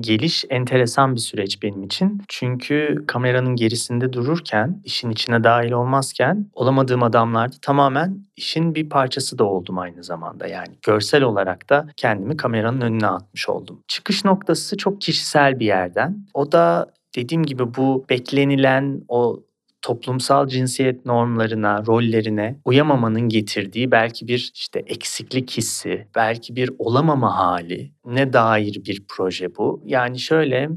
geliş 0.00 0.44
enteresan 0.50 1.14
bir 1.14 1.20
süreç 1.20 1.62
benim 1.62 1.82
için. 1.82 2.22
Çünkü 2.28 3.04
kameranın 3.06 3.56
gerisinde 3.56 4.12
dururken, 4.12 4.80
işin 4.84 5.10
içine 5.10 5.44
dahil 5.44 5.72
olmazken 5.72 6.50
olamadığım 6.52 7.02
adamlarda 7.02 7.56
tamamen 7.62 8.24
işin 8.36 8.74
bir 8.74 8.88
parçası 8.88 9.38
da 9.38 9.44
oldum 9.44 9.78
aynı 9.78 10.04
zamanda. 10.04 10.46
Yani 10.46 10.74
görsel 10.82 11.22
olarak 11.22 11.70
da 11.70 11.86
kendimi 11.96 12.36
kameranın 12.36 12.80
önüne 12.80 13.06
atmış 13.06 13.48
oldum. 13.48 13.82
Çıkış 13.88 14.24
noktası 14.24 14.76
çok 14.76 15.00
kişisel 15.00 15.60
bir 15.60 15.66
yerden. 15.66 16.26
O 16.34 16.52
da 16.52 16.92
dediğim 17.16 17.42
gibi 17.42 17.74
bu 17.74 18.04
beklenilen 18.10 19.02
o 19.08 19.42
toplumsal 19.84 20.46
cinsiyet 20.46 21.06
normlarına, 21.06 21.86
rollerine 21.86 22.60
uyamamanın 22.64 23.28
getirdiği 23.28 23.90
belki 23.90 24.28
bir 24.28 24.52
işte 24.54 24.82
eksiklik 24.86 25.50
hissi, 25.50 26.06
belki 26.14 26.56
bir 26.56 26.70
olamama 26.78 27.38
hali 27.38 27.92
ne 28.06 28.32
dair 28.32 28.80
bir 28.86 29.04
proje 29.08 29.56
bu. 29.56 29.82
Yani 29.84 30.18
şöyle 30.18 30.68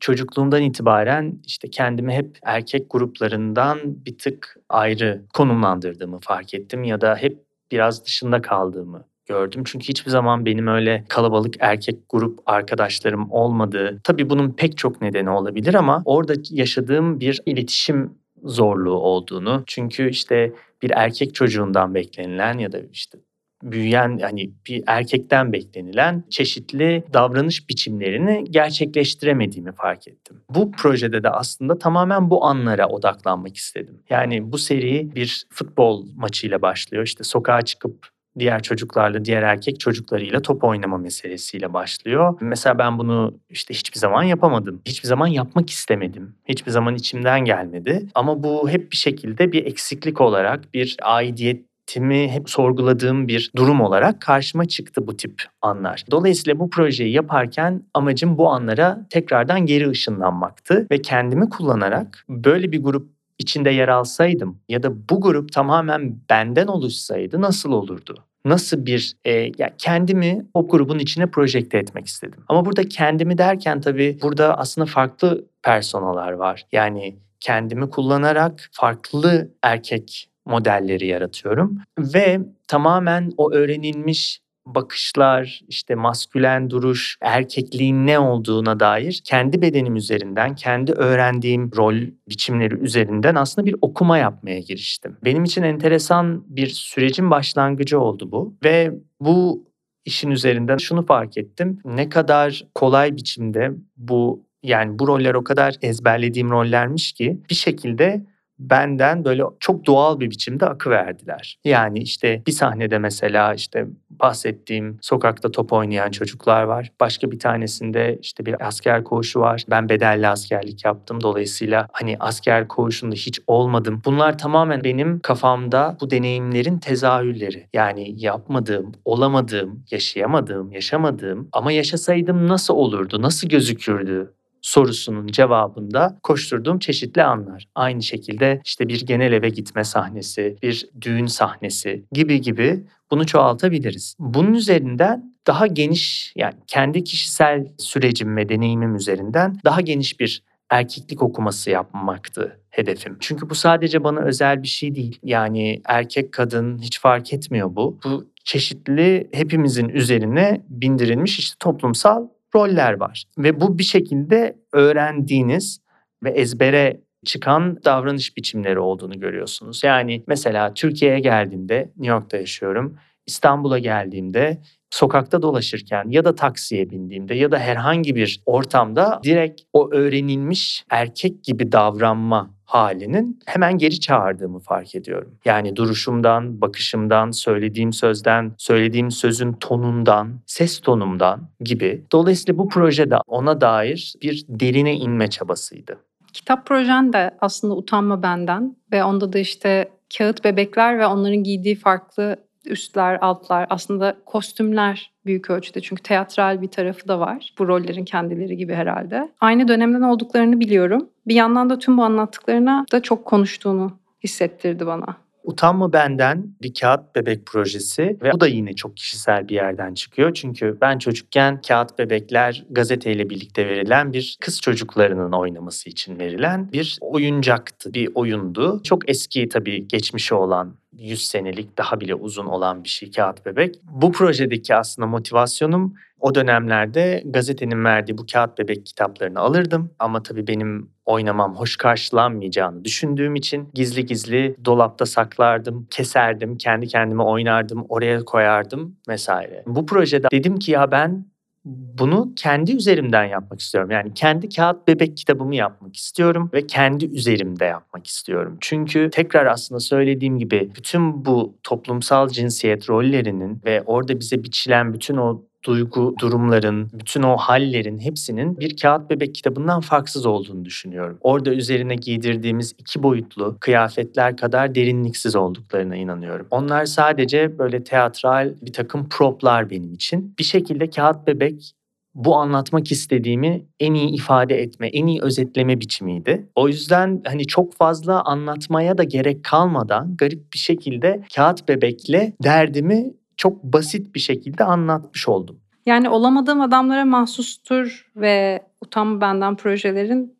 çocukluğumdan 0.00 0.62
itibaren 0.62 1.40
işte 1.46 1.70
kendimi 1.70 2.12
hep 2.12 2.38
erkek 2.42 2.86
gruplarından 2.90 3.78
bir 3.84 4.18
tık 4.18 4.56
ayrı 4.68 5.22
konumlandırdığımı 5.34 6.18
fark 6.18 6.54
ettim 6.54 6.84
ya 6.84 7.00
da 7.00 7.16
hep 7.16 7.38
biraz 7.72 8.04
dışında 8.04 8.42
kaldığımı 8.42 9.04
gördüm. 9.26 9.62
Çünkü 9.66 9.88
hiçbir 9.88 10.10
zaman 10.10 10.46
benim 10.46 10.66
öyle 10.66 11.04
kalabalık 11.08 11.54
erkek 11.60 11.98
grup 12.08 12.40
arkadaşlarım 12.46 13.30
olmadığı, 13.30 14.00
tabii 14.04 14.30
bunun 14.30 14.50
pek 14.50 14.78
çok 14.78 15.00
nedeni 15.00 15.30
olabilir 15.30 15.74
ama 15.74 16.02
orada 16.04 16.34
yaşadığım 16.50 17.20
bir 17.20 17.40
iletişim 17.46 18.21
zorluğu 18.44 18.98
olduğunu. 18.98 19.62
Çünkü 19.66 20.10
işte 20.10 20.52
bir 20.82 20.90
erkek 20.90 21.34
çocuğundan 21.34 21.94
beklenilen 21.94 22.58
ya 22.58 22.72
da 22.72 22.78
işte 22.92 23.18
büyüyen 23.62 24.18
hani 24.22 24.50
bir 24.68 24.84
erkekten 24.86 25.52
beklenilen 25.52 26.24
çeşitli 26.30 27.04
davranış 27.12 27.68
biçimlerini 27.68 28.44
gerçekleştiremediğimi 28.50 29.72
fark 29.72 30.08
ettim. 30.08 30.42
Bu 30.48 30.72
projede 30.72 31.22
de 31.22 31.30
aslında 31.30 31.78
tamamen 31.78 32.30
bu 32.30 32.44
anlara 32.44 32.88
odaklanmak 32.88 33.56
istedim. 33.56 34.02
Yani 34.10 34.52
bu 34.52 34.58
seri 34.58 35.14
bir 35.14 35.46
futbol 35.50 36.06
maçıyla 36.16 36.62
başlıyor. 36.62 37.04
İşte 37.04 37.24
sokağa 37.24 37.62
çıkıp 37.62 38.08
diğer 38.38 38.62
çocuklarla, 38.62 39.24
diğer 39.24 39.42
erkek 39.42 39.80
çocuklarıyla 39.80 40.42
top 40.42 40.64
oynama 40.64 40.98
meselesiyle 40.98 41.72
başlıyor. 41.72 42.38
Mesela 42.40 42.78
ben 42.78 42.98
bunu 42.98 43.34
işte 43.50 43.74
hiçbir 43.74 43.98
zaman 43.98 44.22
yapamadım. 44.22 44.82
Hiçbir 44.86 45.08
zaman 45.08 45.26
yapmak 45.26 45.70
istemedim. 45.70 46.34
Hiçbir 46.48 46.70
zaman 46.70 46.94
içimden 46.94 47.40
gelmedi. 47.44 48.06
Ama 48.14 48.42
bu 48.42 48.70
hep 48.70 48.92
bir 48.92 48.96
şekilde 48.96 49.52
bir 49.52 49.66
eksiklik 49.66 50.20
olarak, 50.20 50.74
bir 50.74 50.96
aidiyet 51.02 51.64
timi 51.86 52.28
hep 52.28 52.50
sorguladığım 52.50 53.28
bir 53.28 53.50
durum 53.56 53.80
olarak 53.80 54.20
karşıma 54.20 54.64
çıktı 54.64 55.06
bu 55.06 55.16
tip 55.16 55.42
anlar. 55.62 56.04
Dolayısıyla 56.10 56.58
bu 56.58 56.70
projeyi 56.70 57.12
yaparken 57.12 57.82
amacım 57.94 58.38
bu 58.38 58.50
anlara 58.50 59.06
tekrardan 59.10 59.66
geri 59.66 59.90
ışınlanmaktı 59.90 60.86
ve 60.90 61.02
kendimi 61.02 61.48
kullanarak 61.48 62.24
böyle 62.28 62.72
bir 62.72 62.82
grup 62.82 63.08
içinde 63.38 63.70
yer 63.70 63.88
alsaydım 63.88 64.58
ya 64.68 64.82
da 64.82 65.08
bu 65.08 65.20
grup 65.20 65.52
tamamen 65.52 66.16
benden 66.30 66.66
oluşsaydı 66.66 67.40
nasıl 67.40 67.72
olurdu? 67.72 68.14
Nasıl 68.44 68.86
bir 68.86 69.16
e, 69.24 69.32
ya 69.32 69.70
kendimi 69.78 70.46
o 70.54 70.68
grubun 70.68 70.98
içine 70.98 71.26
projekte 71.26 71.78
etmek 71.78 72.06
istedim. 72.06 72.44
Ama 72.48 72.64
burada 72.64 72.88
kendimi 72.88 73.38
derken 73.38 73.80
tabii 73.80 74.18
burada 74.22 74.58
aslında 74.58 74.86
farklı 74.86 75.44
personalar 75.62 76.32
var. 76.32 76.66
Yani 76.72 77.16
kendimi 77.40 77.90
kullanarak 77.90 78.68
farklı 78.72 79.50
erkek 79.62 80.28
modelleri 80.46 81.06
yaratıyorum 81.06 81.78
ve 81.98 82.40
tamamen 82.68 83.32
o 83.36 83.52
öğrenilmiş 83.52 84.42
bakışlar, 84.66 85.60
işte 85.68 85.94
maskülen 85.94 86.70
duruş, 86.70 87.16
erkekliğin 87.20 88.06
ne 88.06 88.18
olduğuna 88.18 88.80
dair 88.80 89.20
kendi 89.24 89.62
bedenim 89.62 89.96
üzerinden, 89.96 90.54
kendi 90.54 90.92
öğrendiğim 90.92 91.70
rol 91.76 91.96
biçimleri 92.28 92.74
üzerinden 92.74 93.34
aslında 93.34 93.66
bir 93.66 93.76
okuma 93.82 94.18
yapmaya 94.18 94.58
giriştim. 94.58 95.16
Benim 95.24 95.44
için 95.44 95.62
enteresan 95.62 96.44
bir 96.46 96.66
sürecin 96.66 97.30
başlangıcı 97.30 98.00
oldu 98.00 98.32
bu 98.32 98.56
ve 98.64 98.94
bu 99.20 99.64
işin 100.04 100.30
üzerinden 100.30 100.76
şunu 100.76 101.06
fark 101.06 101.38
ettim. 101.38 101.78
Ne 101.84 102.08
kadar 102.08 102.64
kolay 102.74 103.16
biçimde 103.16 103.72
bu 103.96 104.46
yani 104.62 104.98
bu 104.98 105.06
roller 105.06 105.34
o 105.34 105.44
kadar 105.44 105.74
ezberlediğim 105.82 106.50
rollermiş 106.50 107.12
ki 107.12 107.40
bir 107.50 107.54
şekilde 107.54 108.26
benden 108.70 109.24
böyle 109.24 109.42
çok 109.60 109.86
doğal 109.86 110.20
bir 110.20 110.30
biçimde 110.30 110.66
akı 110.66 110.90
verdiler. 110.90 111.58
Yani 111.64 111.98
işte 111.98 112.42
bir 112.46 112.52
sahnede 112.52 112.98
mesela 112.98 113.54
işte 113.54 113.86
bahsettiğim 114.10 114.98
sokakta 115.00 115.50
top 115.50 115.72
oynayan 115.72 116.10
çocuklar 116.10 116.62
var. 116.62 116.92
Başka 117.00 117.30
bir 117.30 117.38
tanesinde 117.38 118.18
işte 118.22 118.46
bir 118.46 118.66
asker 118.66 119.04
koğuşu 119.04 119.40
var. 119.40 119.64
Ben 119.70 119.88
bedelli 119.88 120.28
askerlik 120.28 120.84
yaptım. 120.84 121.20
Dolayısıyla 121.22 121.88
hani 121.92 122.16
asker 122.20 122.68
koğuşunda 122.68 123.14
hiç 123.14 123.40
olmadım. 123.46 124.02
Bunlar 124.04 124.38
tamamen 124.38 124.84
benim 124.84 125.20
kafamda 125.20 125.96
bu 126.00 126.10
deneyimlerin 126.10 126.78
tezahürleri. 126.78 127.66
Yani 127.72 128.14
yapmadığım, 128.16 128.92
olamadığım, 129.04 129.84
yaşayamadığım, 129.90 130.72
yaşamadığım 130.72 131.48
ama 131.52 131.72
yaşasaydım 131.72 132.48
nasıl 132.48 132.74
olurdu, 132.74 133.22
nasıl 133.22 133.48
gözükürdü 133.48 134.34
sorusunun 134.62 135.26
cevabında 135.26 136.18
koşturduğum 136.22 136.78
çeşitli 136.78 137.22
anlar. 137.22 137.68
Aynı 137.74 138.02
şekilde 138.02 138.60
işte 138.64 138.88
bir 138.88 139.06
genel 139.06 139.32
eve 139.32 139.48
gitme 139.48 139.84
sahnesi, 139.84 140.56
bir 140.62 140.88
düğün 141.00 141.26
sahnesi 141.26 142.04
gibi 142.12 142.40
gibi 142.40 142.84
bunu 143.10 143.26
çoğaltabiliriz. 143.26 144.16
Bunun 144.18 144.54
üzerinden 144.54 145.32
daha 145.46 145.66
geniş 145.66 146.32
yani 146.36 146.54
kendi 146.66 147.04
kişisel 147.04 147.66
sürecim 147.78 148.36
ve 148.36 148.48
deneyimim 148.48 148.96
üzerinden 148.96 149.60
daha 149.64 149.80
geniş 149.80 150.20
bir 150.20 150.42
erkeklik 150.70 151.22
okuması 151.22 151.70
yapmaktı 151.70 152.60
hedefim. 152.70 153.16
Çünkü 153.20 153.50
bu 153.50 153.54
sadece 153.54 154.04
bana 154.04 154.20
özel 154.20 154.62
bir 154.62 154.68
şey 154.68 154.94
değil. 154.94 155.18
Yani 155.22 155.82
erkek 155.84 156.32
kadın 156.32 156.78
hiç 156.78 157.00
fark 157.00 157.32
etmiyor 157.32 157.76
bu. 157.76 157.98
Bu 158.04 158.26
çeşitli 158.44 159.28
hepimizin 159.32 159.88
üzerine 159.88 160.60
bindirilmiş 160.68 161.38
işte 161.38 161.56
toplumsal 161.60 162.28
roller 162.54 162.92
var. 162.92 163.24
Ve 163.38 163.60
bu 163.60 163.78
bir 163.78 163.84
şekilde 163.84 164.56
öğrendiğiniz 164.72 165.80
ve 166.24 166.30
ezbere 166.30 167.00
çıkan 167.24 167.84
davranış 167.84 168.36
biçimleri 168.36 168.78
olduğunu 168.78 169.20
görüyorsunuz. 169.20 169.84
Yani 169.84 170.24
mesela 170.26 170.74
Türkiye'ye 170.74 171.20
geldiğimde, 171.20 171.78
New 171.78 172.06
York'ta 172.06 172.36
yaşıyorum. 172.36 172.98
İstanbul'a 173.26 173.78
geldiğimde 173.78 174.58
sokakta 174.90 175.42
dolaşırken 175.42 176.04
ya 176.08 176.24
da 176.24 176.34
taksiye 176.34 176.90
bindiğimde 176.90 177.34
ya 177.34 177.50
da 177.50 177.58
herhangi 177.58 178.14
bir 178.14 178.40
ortamda 178.46 179.20
direkt 179.24 179.60
o 179.72 179.90
öğrenilmiş 179.90 180.84
erkek 180.90 181.44
gibi 181.44 181.72
davranma 181.72 182.50
halinin 182.64 183.40
hemen 183.46 183.78
geri 183.78 184.00
çağırdığımı 184.00 184.58
fark 184.58 184.94
ediyorum. 184.94 185.38
Yani 185.44 185.76
duruşumdan, 185.76 186.60
bakışımdan, 186.60 187.30
söylediğim 187.30 187.92
sözden, 187.92 188.54
söylediğim 188.58 189.10
sözün 189.10 189.52
tonundan, 189.52 190.40
ses 190.46 190.80
tonumdan 190.80 191.48
gibi. 191.60 192.04
Dolayısıyla 192.12 192.58
bu 192.58 192.68
projede 192.68 193.16
ona 193.26 193.60
dair 193.60 194.14
bir 194.22 194.44
derine 194.48 194.96
inme 194.96 195.30
çabasıydı. 195.30 195.98
Kitap 196.32 196.66
projen 196.66 197.12
de 197.12 197.30
aslında 197.40 197.74
Utanma 197.74 198.22
Benden 198.22 198.76
ve 198.92 199.04
onda 199.04 199.32
da 199.32 199.38
işte 199.38 199.90
kağıt 200.18 200.44
bebekler 200.44 200.98
ve 200.98 201.06
onların 201.06 201.42
giydiği 201.42 201.74
farklı 201.74 202.36
üstler, 202.66 203.18
altlar 203.20 203.66
aslında 203.70 204.16
kostümler 204.26 205.12
büyük 205.26 205.50
ölçüde 205.50 205.80
çünkü 205.80 206.02
teatral 206.02 206.62
bir 206.62 206.68
tarafı 206.68 207.08
da 207.08 207.20
var. 207.20 207.54
Bu 207.58 207.68
rollerin 207.68 208.04
kendileri 208.04 208.56
gibi 208.56 208.74
herhalde. 208.74 209.32
Aynı 209.40 209.68
dönemden 209.68 210.02
olduklarını 210.02 210.60
biliyorum. 210.60 211.08
Bir 211.26 211.34
yandan 211.34 211.70
da 211.70 211.78
tüm 211.78 211.98
bu 211.98 212.02
anlattıklarına 212.02 212.86
da 212.92 213.02
çok 213.02 213.24
konuştuğunu 213.24 213.98
hissettirdi 214.24 214.86
bana. 214.86 215.16
Utanma 215.44 215.92
Benden 215.92 216.54
bir 216.62 216.74
kağıt 216.74 217.14
bebek 217.16 217.46
projesi 217.46 218.18
ve 218.22 218.32
bu 218.32 218.40
da 218.40 218.46
yine 218.46 218.72
çok 218.72 218.96
kişisel 218.96 219.48
bir 219.48 219.54
yerden 219.54 219.94
çıkıyor. 219.94 220.34
Çünkü 220.34 220.78
ben 220.80 220.98
çocukken 220.98 221.60
kağıt 221.68 221.98
bebekler 221.98 222.64
gazeteyle 222.70 223.30
birlikte 223.30 223.68
verilen 223.68 224.12
bir 224.12 224.36
kız 224.40 224.60
çocuklarının 224.60 225.32
oynaması 225.32 225.90
için 225.90 226.18
verilen 226.18 226.72
bir 226.72 226.98
oyuncaktı, 227.00 227.94
bir 227.94 228.10
oyundu. 228.14 228.80
Çok 228.84 229.10
eski 229.10 229.48
tabii 229.48 229.88
geçmişi 229.88 230.34
olan 230.34 230.81
100 230.92 231.24
senelik 231.24 231.78
daha 231.78 232.00
bile 232.00 232.14
uzun 232.14 232.46
olan 232.46 232.84
bir 232.84 232.88
şey 232.88 233.10
kağıt 233.10 233.46
bebek. 233.46 233.74
Bu 233.84 234.12
projedeki 234.12 234.74
aslında 234.74 235.08
motivasyonum 235.08 235.94
o 236.20 236.34
dönemlerde 236.34 237.22
gazetenin 237.26 237.84
verdiği 237.84 238.18
bu 238.18 238.26
kağıt 238.32 238.58
bebek 238.58 238.86
kitaplarını 238.86 239.40
alırdım. 239.40 239.90
Ama 239.98 240.22
tabii 240.22 240.46
benim 240.46 240.90
oynamam 241.04 241.56
hoş 241.56 241.76
karşılanmayacağını 241.76 242.84
düşündüğüm 242.84 243.34
için 243.34 243.68
gizli 243.74 244.06
gizli 244.06 244.56
dolapta 244.64 245.06
saklardım, 245.06 245.86
keserdim, 245.90 246.56
kendi 246.56 246.86
kendime 246.86 247.22
oynardım, 247.22 247.86
oraya 247.88 248.24
koyardım 248.24 248.96
vesaire. 249.08 249.62
Bu 249.66 249.86
projede 249.86 250.28
dedim 250.32 250.58
ki 250.58 250.72
ya 250.72 250.90
ben 250.90 251.31
bunu 251.64 252.32
kendi 252.36 252.76
üzerimden 252.76 253.24
yapmak 253.24 253.60
istiyorum. 253.60 253.90
Yani 253.90 254.14
kendi 254.14 254.48
kağıt 254.48 254.88
bebek 254.88 255.16
kitabımı 255.16 255.54
yapmak 255.54 255.96
istiyorum 255.96 256.50
ve 256.52 256.66
kendi 256.66 257.04
üzerimde 257.04 257.64
yapmak 257.64 258.06
istiyorum. 258.06 258.58
Çünkü 258.60 259.10
tekrar 259.12 259.46
aslında 259.46 259.80
söylediğim 259.80 260.38
gibi 260.38 260.70
bütün 260.76 261.24
bu 261.24 261.58
toplumsal 261.62 262.28
cinsiyet 262.28 262.90
rollerinin 262.90 263.60
ve 263.64 263.82
orada 263.82 264.20
bize 264.20 264.44
biçilen 264.44 264.94
bütün 264.94 265.16
o 265.16 265.42
duygu 265.64 266.14
durumların, 266.20 266.90
bütün 266.92 267.22
o 267.22 267.36
hallerin 267.36 267.98
hepsinin 267.98 268.60
bir 268.60 268.76
kağıt 268.76 269.10
bebek 269.10 269.34
kitabından 269.34 269.80
farksız 269.80 270.26
olduğunu 270.26 270.64
düşünüyorum. 270.64 271.18
Orada 271.20 271.54
üzerine 271.54 271.94
giydirdiğimiz 271.94 272.74
iki 272.78 273.02
boyutlu 273.02 273.56
kıyafetler 273.60 274.36
kadar 274.36 274.74
derinliksiz 274.74 275.36
olduklarına 275.36 275.96
inanıyorum. 275.96 276.46
Onlar 276.50 276.84
sadece 276.84 277.58
böyle 277.58 277.84
teatral 277.84 278.54
bir 278.62 278.72
takım 278.72 279.08
proplar 279.08 279.70
benim 279.70 279.94
için. 279.94 280.34
Bir 280.38 280.44
şekilde 280.44 280.90
kağıt 280.90 281.26
bebek 281.26 281.74
bu 282.14 282.36
anlatmak 282.36 282.92
istediğimi 282.92 283.66
en 283.80 283.94
iyi 283.94 284.14
ifade 284.14 284.62
etme, 284.62 284.88
en 284.88 285.06
iyi 285.06 285.22
özetleme 285.22 285.80
biçimiydi. 285.80 286.48
O 286.54 286.68
yüzden 286.68 287.22
hani 287.26 287.46
çok 287.46 287.74
fazla 287.74 288.22
anlatmaya 288.22 288.98
da 288.98 289.04
gerek 289.04 289.44
kalmadan 289.44 290.16
garip 290.16 290.52
bir 290.52 290.58
şekilde 290.58 291.22
kağıt 291.36 291.68
bebekle 291.68 292.32
derdimi 292.42 293.12
çok 293.42 293.62
basit 293.62 294.14
bir 294.14 294.20
şekilde 294.20 294.64
anlatmış 294.64 295.28
oldum. 295.28 295.60
Yani 295.86 296.08
olamadığım 296.08 296.60
adamlara 296.60 297.04
mahsustur 297.04 298.10
ve 298.16 298.62
utanma 298.80 299.20
benden 299.20 299.56
projelerin 299.56 300.34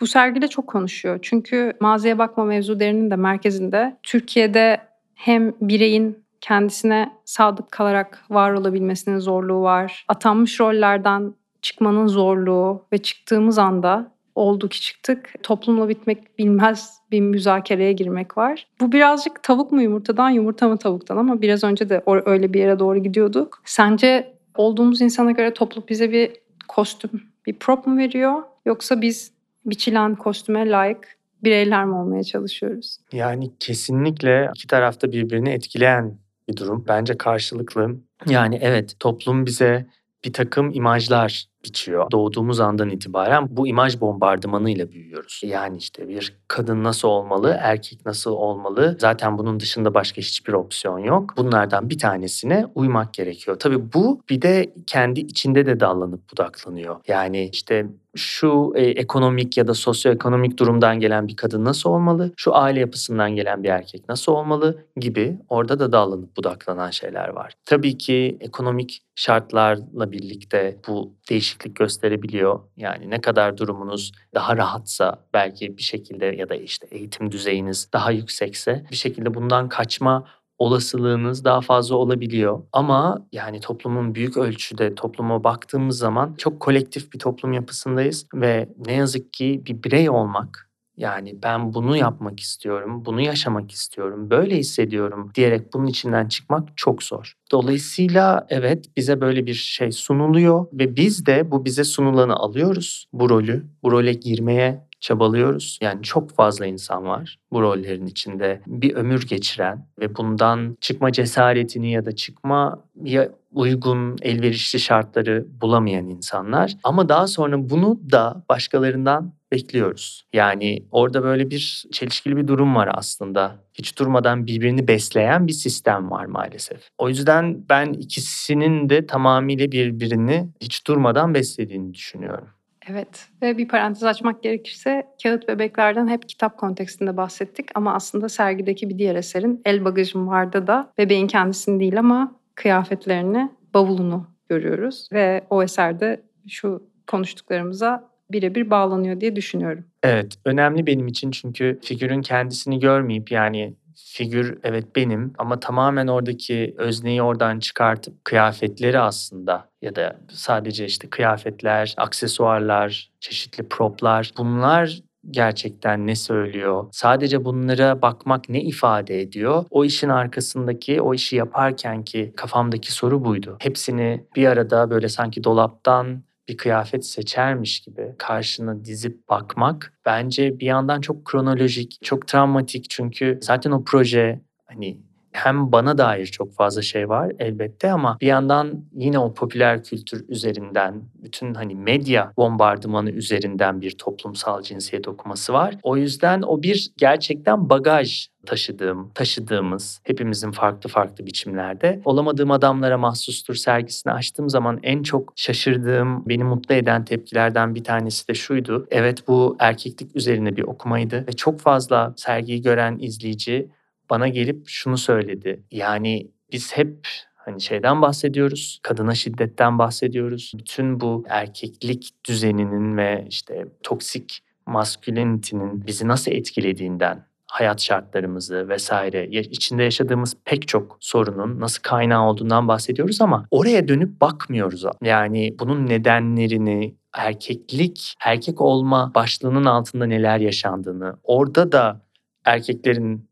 bu 0.00 0.06
sergide 0.06 0.48
çok 0.48 0.66
konuşuyor. 0.66 1.18
Çünkü 1.22 1.72
maziye 1.80 2.18
bakma 2.18 2.44
mevzu 2.44 2.80
derinin 2.80 3.10
de 3.10 3.16
merkezinde 3.16 3.96
Türkiye'de 4.02 4.80
hem 5.14 5.52
bireyin 5.60 6.24
kendisine 6.40 7.12
sadık 7.24 7.70
kalarak 7.70 8.24
var 8.30 8.52
olabilmesinin 8.52 9.18
zorluğu 9.18 9.62
var. 9.62 10.04
Atanmış 10.08 10.60
rollerden 10.60 11.34
çıkmanın 11.62 12.06
zorluğu 12.06 12.86
ve 12.92 12.98
çıktığımız 12.98 13.58
anda 13.58 14.12
oldu 14.38 14.68
ki 14.68 14.80
çıktık. 14.80 15.34
Toplumla 15.42 15.88
bitmek 15.88 16.38
bilmez 16.38 16.98
bir 17.10 17.20
müzakereye 17.20 17.92
girmek 17.92 18.38
var. 18.38 18.66
Bu 18.80 18.92
birazcık 18.92 19.42
tavuk 19.42 19.72
mu 19.72 19.82
yumurtadan, 19.82 20.30
yumurta 20.30 20.68
mı 20.68 20.78
tavuktan 20.78 21.16
ama 21.16 21.42
biraz 21.42 21.64
önce 21.64 21.88
de 21.88 22.02
öyle 22.26 22.52
bir 22.52 22.60
yere 22.60 22.78
doğru 22.78 22.98
gidiyorduk. 22.98 23.62
Sence 23.64 24.34
olduğumuz 24.56 25.00
insana 25.00 25.30
göre 25.30 25.54
toplum 25.54 25.84
bize 25.88 26.12
bir 26.12 26.32
kostüm, 26.68 27.10
bir 27.46 27.54
prop 27.54 27.86
mu 27.86 27.98
veriyor? 27.98 28.42
Yoksa 28.66 29.00
biz 29.00 29.32
biçilen 29.66 30.14
kostüme 30.14 30.70
layık 30.70 31.18
bireyler 31.44 31.84
mi 31.84 31.94
olmaya 31.94 32.24
çalışıyoruz? 32.24 32.98
Yani 33.12 33.50
kesinlikle 33.60 34.50
iki 34.54 34.66
tarafta 34.66 35.12
birbirini 35.12 35.50
etkileyen 35.50 36.18
bir 36.48 36.56
durum. 36.56 36.84
Bence 36.88 37.16
karşılıklı. 37.16 37.96
Yani 38.26 38.58
evet 38.62 38.96
toplum 39.00 39.46
bize 39.46 39.86
bir 40.24 40.32
takım 40.32 40.70
imajlar 40.74 41.44
biçiyor. 41.68 42.10
Doğduğumuz 42.10 42.60
andan 42.60 42.90
itibaren 42.90 43.46
bu 43.50 43.68
imaj 43.68 44.00
bombardımanıyla 44.00 44.90
büyüyoruz. 44.90 45.40
Yani 45.44 45.76
işte 45.76 46.08
bir 46.08 46.36
kadın 46.48 46.84
nasıl 46.84 47.08
olmalı, 47.08 47.56
erkek 47.60 48.06
nasıl 48.06 48.32
olmalı? 48.32 48.96
Zaten 49.00 49.38
bunun 49.38 49.60
dışında 49.60 49.94
başka 49.94 50.18
hiçbir 50.22 50.52
opsiyon 50.52 50.98
yok. 50.98 51.34
Bunlardan 51.36 51.90
bir 51.90 51.98
tanesine 51.98 52.66
uymak 52.74 53.14
gerekiyor. 53.14 53.58
Tabii 53.58 53.92
bu 53.92 54.20
bir 54.30 54.42
de 54.42 54.72
kendi 54.86 55.20
içinde 55.20 55.66
de 55.66 55.80
dallanıp 55.80 56.32
budaklanıyor. 56.32 56.96
Yani 57.08 57.48
işte 57.52 57.86
şu 58.18 58.72
e, 58.76 58.82
ekonomik 58.82 59.56
ya 59.56 59.66
da 59.66 59.74
sosyoekonomik 59.74 60.58
durumdan 60.58 61.00
gelen 61.00 61.28
bir 61.28 61.36
kadın 61.36 61.64
nasıl 61.64 61.90
olmalı? 61.90 62.32
Şu 62.36 62.56
aile 62.56 62.80
yapısından 62.80 63.36
gelen 63.36 63.62
bir 63.62 63.68
erkek 63.68 64.08
nasıl 64.08 64.32
olmalı 64.32 64.84
gibi 64.96 65.38
orada 65.48 65.78
da 65.78 65.92
dallanıp 65.92 66.36
budaklanan 66.36 66.90
şeyler 66.90 67.28
var. 67.28 67.54
Tabii 67.64 67.98
ki 67.98 68.36
ekonomik 68.40 69.02
şartlarla 69.14 70.12
birlikte 70.12 70.78
bu 70.88 71.14
değişiklik 71.30 71.76
gösterebiliyor. 71.76 72.60
Yani 72.76 73.10
ne 73.10 73.20
kadar 73.20 73.56
durumunuz 73.56 74.12
daha 74.34 74.56
rahatsa 74.56 75.24
belki 75.34 75.76
bir 75.76 75.82
şekilde 75.82 76.26
ya 76.26 76.48
da 76.48 76.54
işte 76.54 76.86
eğitim 76.90 77.32
düzeyiniz 77.32 77.88
daha 77.92 78.10
yüksekse 78.10 78.86
bir 78.90 78.96
şekilde 78.96 79.34
bundan 79.34 79.68
kaçma 79.68 80.24
olasılığınız 80.58 81.44
daha 81.44 81.60
fazla 81.60 81.96
olabiliyor. 81.96 82.62
Ama 82.72 83.26
yani 83.32 83.60
toplumun 83.60 84.14
büyük 84.14 84.36
ölçüde 84.36 84.94
topluma 84.94 85.44
baktığımız 85.44 85.98
zaman 85.98 86.34
çok 86.38 86.60
kolektif 86.60 87.12
bir 87.12 87.18
toplum 87.18 87.52
yapısındayız 87.52 88.26
ve 88.34 88.68
ne 88.86 88.92
yazık 88.92 89.32
ki 89.32 89.62
bir 89.66 89.82
birey 89.82 90.10
olmak 90.10 90.68
yani 90.98 91.42
ben 91.42 91.74
bunu 91.74 91.96
yapmak 91.96 92.40
istiyorum, 92.40 93.04
bunu 93.04 93.20
yaşamak 93.20 93.70
istiyorum, 93.72 94.30
böyle 94.30 94.56
hissediyorum 94.56 95.30
diyerek 95.34 95.72
bunun 95.74 95.86
içinden 95.86 96.28
çıkmak 96.28 96.68
çok 96.76 97.02
zor. 97.02 97.32
Dolayısıyla 97.52 98.46
evet 98.48 98.84
bize 98.96 99.20
böyle 99.20 99.46
bir 99.46 99.54
şey 99.54 99.92
sunuluyor 99.92 100.66
ve 100.72 100.96
biz 100.96 101.26
de 101.26 101.50
bu 101.50 101.64
bize 101.64 101.84
sunulanı 101.84 102.34
alıyoruz. 102.34 103.06
Bu 103.12 103.28
rolü, 103.28 103.66
bu 103.82 103.92
role 103.92 104.12
girmeye 104.12 104.87
çabalıyoruz. 105.00 105.78
Yani 105.82 106.02
çok 106.02 106.30
fazla 106.30 106.66
insan 106.66 107.04
var 107.04 107.38
bu 107.52 107.62
rollerin 107.62 108.06
içinde 108.06 108.60
bir 108.66 108.94
ömür 108.94 109.26
geçiren 109.26 109.86
ve 110.00 110.16
bundan 110.16 110.76
çıkma 110.80 111.12
cesaretini 111.12 111.92
ya 111.92 112.04
da 112.06 112.12
çıkma 112.12 112.84
ya 113.04 113.28
uygun, 113.52 114.16
elverişli 114.22 114.80
şartları 114.80 115.46
bulamayan 115.60 116.08
insanlar. 116.08 116.76
Ama 116.84 117.08
daha 117.08 117.26
sonra 117.26 117.70
bunu 117.70 118.00
da 118.12 118.44
başkalarından 118.48 119.32
bekliyoruz. 119.52 120.24
Yani 120.32 120.82
orada 120.90 121.22
böyle 121.22 121.50
bir 121.50 121.84
çelişkili 121.92 122.36
bir 122.36 122.48
durum 122.48 122.74
var 122.74 122.90
aslında. 122.92 123.56
Hiç 123.74 123.98
durmadan 123.98 124.46
birbirini 124.46 124.88
besleyen 124.88 125.46
bir 125.46 125.52
sistem 125.52 126.10
var 126.10 126.24
maalesef. 126.24 126.88
O 126.98 127.08
yüzden 127.08 127.64
ben 127.68 127.92
ikisinin 127.92 128.88
de 128.88 129.06
tamamıyla 129.06 129.72
birbirini 129.72 130.48
hiç 130.60 130.86
durmadan 130.86 131.34
beslediğini 131.34 131.94
düşünüyorum. 131.94 132.48
Evet 132.90 133.28
ve 133.42 133.58
bir 133.58 133.68
parantez 133.68 134.04
açmak 134.04 134.42
gerekirse 134.42 135.06
kağıt 135.22 135.48
bebeklerden 135.48 136.08
hep 136.08 136.28
kitap 136.28 136.58
kontekstinde 136.58 137.16
bahsettik 137.16 137.68
ama 137.74 137.94
aslında 137.94 138.28
sergideki 138.28 138.88
bir 138.88 138.98
diğer 138.98 139.14
eserin 139.14 139.60
El 139.64 139.84
Bagajım 139.84 140.28
Vardı 140.28 140.66
da 140.66 140.92
bebeğin 140.98 141.26
kendisini 141.26 141.80
değil 141.80 141.98
ama 141.98 142.36
kıyafetlerini, 142.54 143.50
bavulunu 143.74 144.26
görüyoruz 144.48 145.08
ve 145.12 145.44
o 145.50 145.62
eserde 145.62 146.22
şu 146.48 146.82
konuştuklarımıza 147.06 148.08
birebir 148.30 148.70
bağlanıyor 148.70 149.20
diye 149.20 149.36
düşünüyorum. 149.36 149.84
Evet, 150.02 150.38
önemli 150.44 150.86
benim 150.86 151.06
için 151.06 151.30
çünkü 151.30 151.78
figürün 151.82 152.22
kendisini 152.22 152.80
görmeyip 152.80 153.30
yani 153.30 153.74
figür 154.12 154.58
evet 154.62 154.96
benim 154.96 155.32
ama 155.38 155.60
tamamen 155.60 156.06
oradaki 156.06 156.74
özneyi 156.78 157.22
oradan 157.22 157.58
çıkartıp 157.58 158.24
kıyafetleri 158.24 158.98
aslında 158.98 159.68
ya 159.82 159.96
da 159.96 160.20
sadece 160.30 160.84
işte 160.84 161.10
kıyafetler, 161.10 161.94
aksesuarlar, 161.96 163.10
çeşitli 163.20 163.68
proplar 163.68 164.30
bunlar 164.38 165.00
gerçekten 165.30 166.06
ne 166.06 166.14
söylüyor? 166.14 166.86
Sadece 166.92 167.44
bunlara 167.44 168.02
bakmak 168.02 168.48
ne 168.48 168.60
ifade 168.62 169.20
ediyor? 169.20 169.64
O 169.70 169.84
işin 169.84 170.08
arkasındaki, 170.08 171.00
o 171.00 171.14
işi 171.14 171.36
yaparken 171.36 172.04
ki 172.04 172.32
kafamdaki 172.36 172.92
soru 172.92 173.24
buydu. 173.24 173.56
Hepsini 173.60 174.24
bir 174.36 174.46
arada 174.46 174.90
böyle 174.90 175.08
sanki 175.08 175.44
dolaptan 175.44 176.22
bir 176.48 176.56
kıyafet 176.56 177.06
seçermiş 177.06 177.80
gibi 177.80 178.14
karşına 178.18 178.84
dizip 178.84 179.28
bakmak 179.28 179.92
bence 180.06 180.58
bir 180.58 180.66
yandan 180.66 181.00
çok 181.00 181.24
kronolojik, 181.24 181.98
çok 182.02 182.28
travmatik. 182.28 182.90
Çünkü 182.90 183.38
zaten 183.42 183.70
o 183.70 183.84
proje 183.84 184.40
hani 184.64 184.98
hem 185.44 185.72
bana 185.72 185.98
dair 185.98 186.26
çok 186.26 186.54
fazla 186.54 186.82
şey 186.82 187.08
var 187.08 187.32
elbette 187.38 187.92
ama 187.92 188.18
bir 188.20 188.26
yandan 188.26 188.84
yine 188.94 189.18
o 189.18 189.34
popüler 189.34 189.84
kültür 189.84 190.24
üzerinden 190.28 191.02
bütün 191.14 191.54
hani 191.54 191.74
medya 191.74 192.32
bombardımanı 192.36 193.10
üzerinden 193.10 193.80
bir 193.80 193.90
toplumsal 193.90 194.62
cinsiyet 194.62 195.08
okuması 195.08 195.52
var. 195.52 195.74
O 195.82 195.96
yüzden 195.96 196.42
o 196.42 196.62
bir 196.62 196.90
gerçekten 196.96 197.70
bagaj 197.70 198.28
taşıdığım, 198.46 199.10
taşıdığımız 199.14 200.00
hepimizin 200.04 200.50
farklı 200.50 200.90
farklı 200.90 201.26
biçimlerde 201.26 202.00
olamadığım 202.04 202.50
adamlara 202.50 202.98
mahsustur 202.98 203.54
sergisini 203.54 204.12
açtığım 204.12 204.48
zaman 204.48 204.80
en 204.82 205.02
çok 205.02 205.32
şaşırdığım, 205.36 206.28
beni 206.28 206.44
mutlu 206.44 206.74
eden 206.74 207.04
tepkilerden 207.04 207.74
bir 207.74 207.84
tanesi 207.84 208.28
de 208.28 208.34
şuydu. 208.34 208.86
Evet 208.90 209.28
bu 209.28 209.56
erkeklik 209.58 210.16
üzerine 210.16 210.56
bir 210.56 210.62
okumaydı 210.62 211.24
ve 211.28 211.32
çok 211.32 211.60
fazla 211.60 212.14
sergiyi 212.16 212.62
gören 212.62 212.98
izleyici 213.00 213.68
bana 214.10 214.28
gelip 214.28 214.68
şunu 214.68 214.98
söyledi. 214.98 215.62
Yani 215.70 216.30
biz 216.52 216.76
hep 216.76 217.08
hani 217.34 217.60
şeyden 217.60 218.02
bahsediyoruz, 218.02 218.80
kadına 218.82 219.14
şiddetten 219.14 219.78
bahsediyoruz. 219.78 220.52
Bütün 220.58 221.00
bu 221.00 221.24
erkeklik 221.28 222.10
düzeninin 222.28 222.96
ve 222.96 223.26
işte 223.28 223.66
toksik 223.82 224.40
maskülenitinin 224.66 225.86
bizi 225.86 226.08
nasıl 226.08 226.32
etkilediğinden 226.32 227.28
hayat 227.46 227.80
şartlarımızı 227.80 228.68
vesaire 228.68 229.26
içinde 229.26 229.82
yaşadığımız 229.82 230.36
pek 230.44 230.68
çok 230.68 230.96
sorunun 231.00 231.60
nasıl 231.60 231.82
kaynağı 231.82 232.28
olduğundan 232.28 232.68
bahsediyoruz 232.68 233.20
ama 233.20 233.46
oraya 233.50 233.88
dönüp 233.88 234.20
bakmıyoruz. 234.20 234.84
Yani 235.02 235.56
bunun 235.58 235.86
nedenlerini, 235.86 236.94
erkeklik, 237.14 238.14
erkek 238.24 238.60
olma 238.60 239.12
başlığının 239.14 239.64
altında 239.64 240.06
neler 240.06 240.38
yaşandığını, 240.38 241.16
orada 241.22 241.72
da 241.72 242.00
erkeklerin 242.44 243.27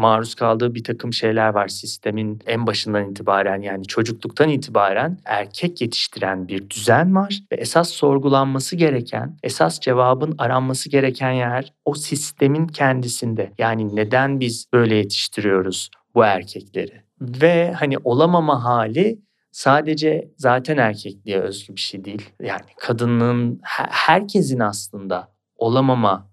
maruz 0.00 0.34
kaldığı 0.34 0.74
bir 0.74 0.84
takım 0.84 1.12
şeyler 1.12 1.48
var 1.48 1.68
sistemin 1.68 2.40
en 2.46 2.66
başından 2.66 3.10
itibaren 3.10 3.62
yani 3.62 3.86
çocukluktan 3.86 4.48
itibaren 4.48 5.18
erkek 5.24 5.80
yetiştiren 5.80 6.48
bir 6.48 6.70
düzen 6.70 7.14
var 7.14 7.40
ve 7.52 7.56
esas 7.56 7.90
sorgulanması 7.90 8.76
gereken, 8.76 9.36
esas 9.42 9.80
cevabın 9.80 10.34
aranması 10.38 10.88
gereken 10.88 11.32
yer 11.32 11.72
o 11.84 11.94
sistemin 11.94 12.66
kendisinde. 12.66 13.52
Yani 13.58 13.96
neden 13.96 14.40
biz 14.40 14.66
böyle 14.72 14.94
yetiştiriyoruz 14.94 15.90
bu 16.14 16.24
erkekleri? 16.24 17.02
Ve 17.20 17.72
hani 17.72 17.98
olamama 18.04 18.64
hali 18.64 19.20
sadece 19.52 20.30
zaten 20.36 20.76
erkekliğe 20.76 21.40
özgü 21.40 21.76
bir 21.76 21.80
şey 21.80 22.04
değil. 22.04 22.30
Yani 22.42 22.66
kadının 22.78 23.60
herkesin 23.90 24.58
aslında 24.58 25.32
olamama 25.56 26.30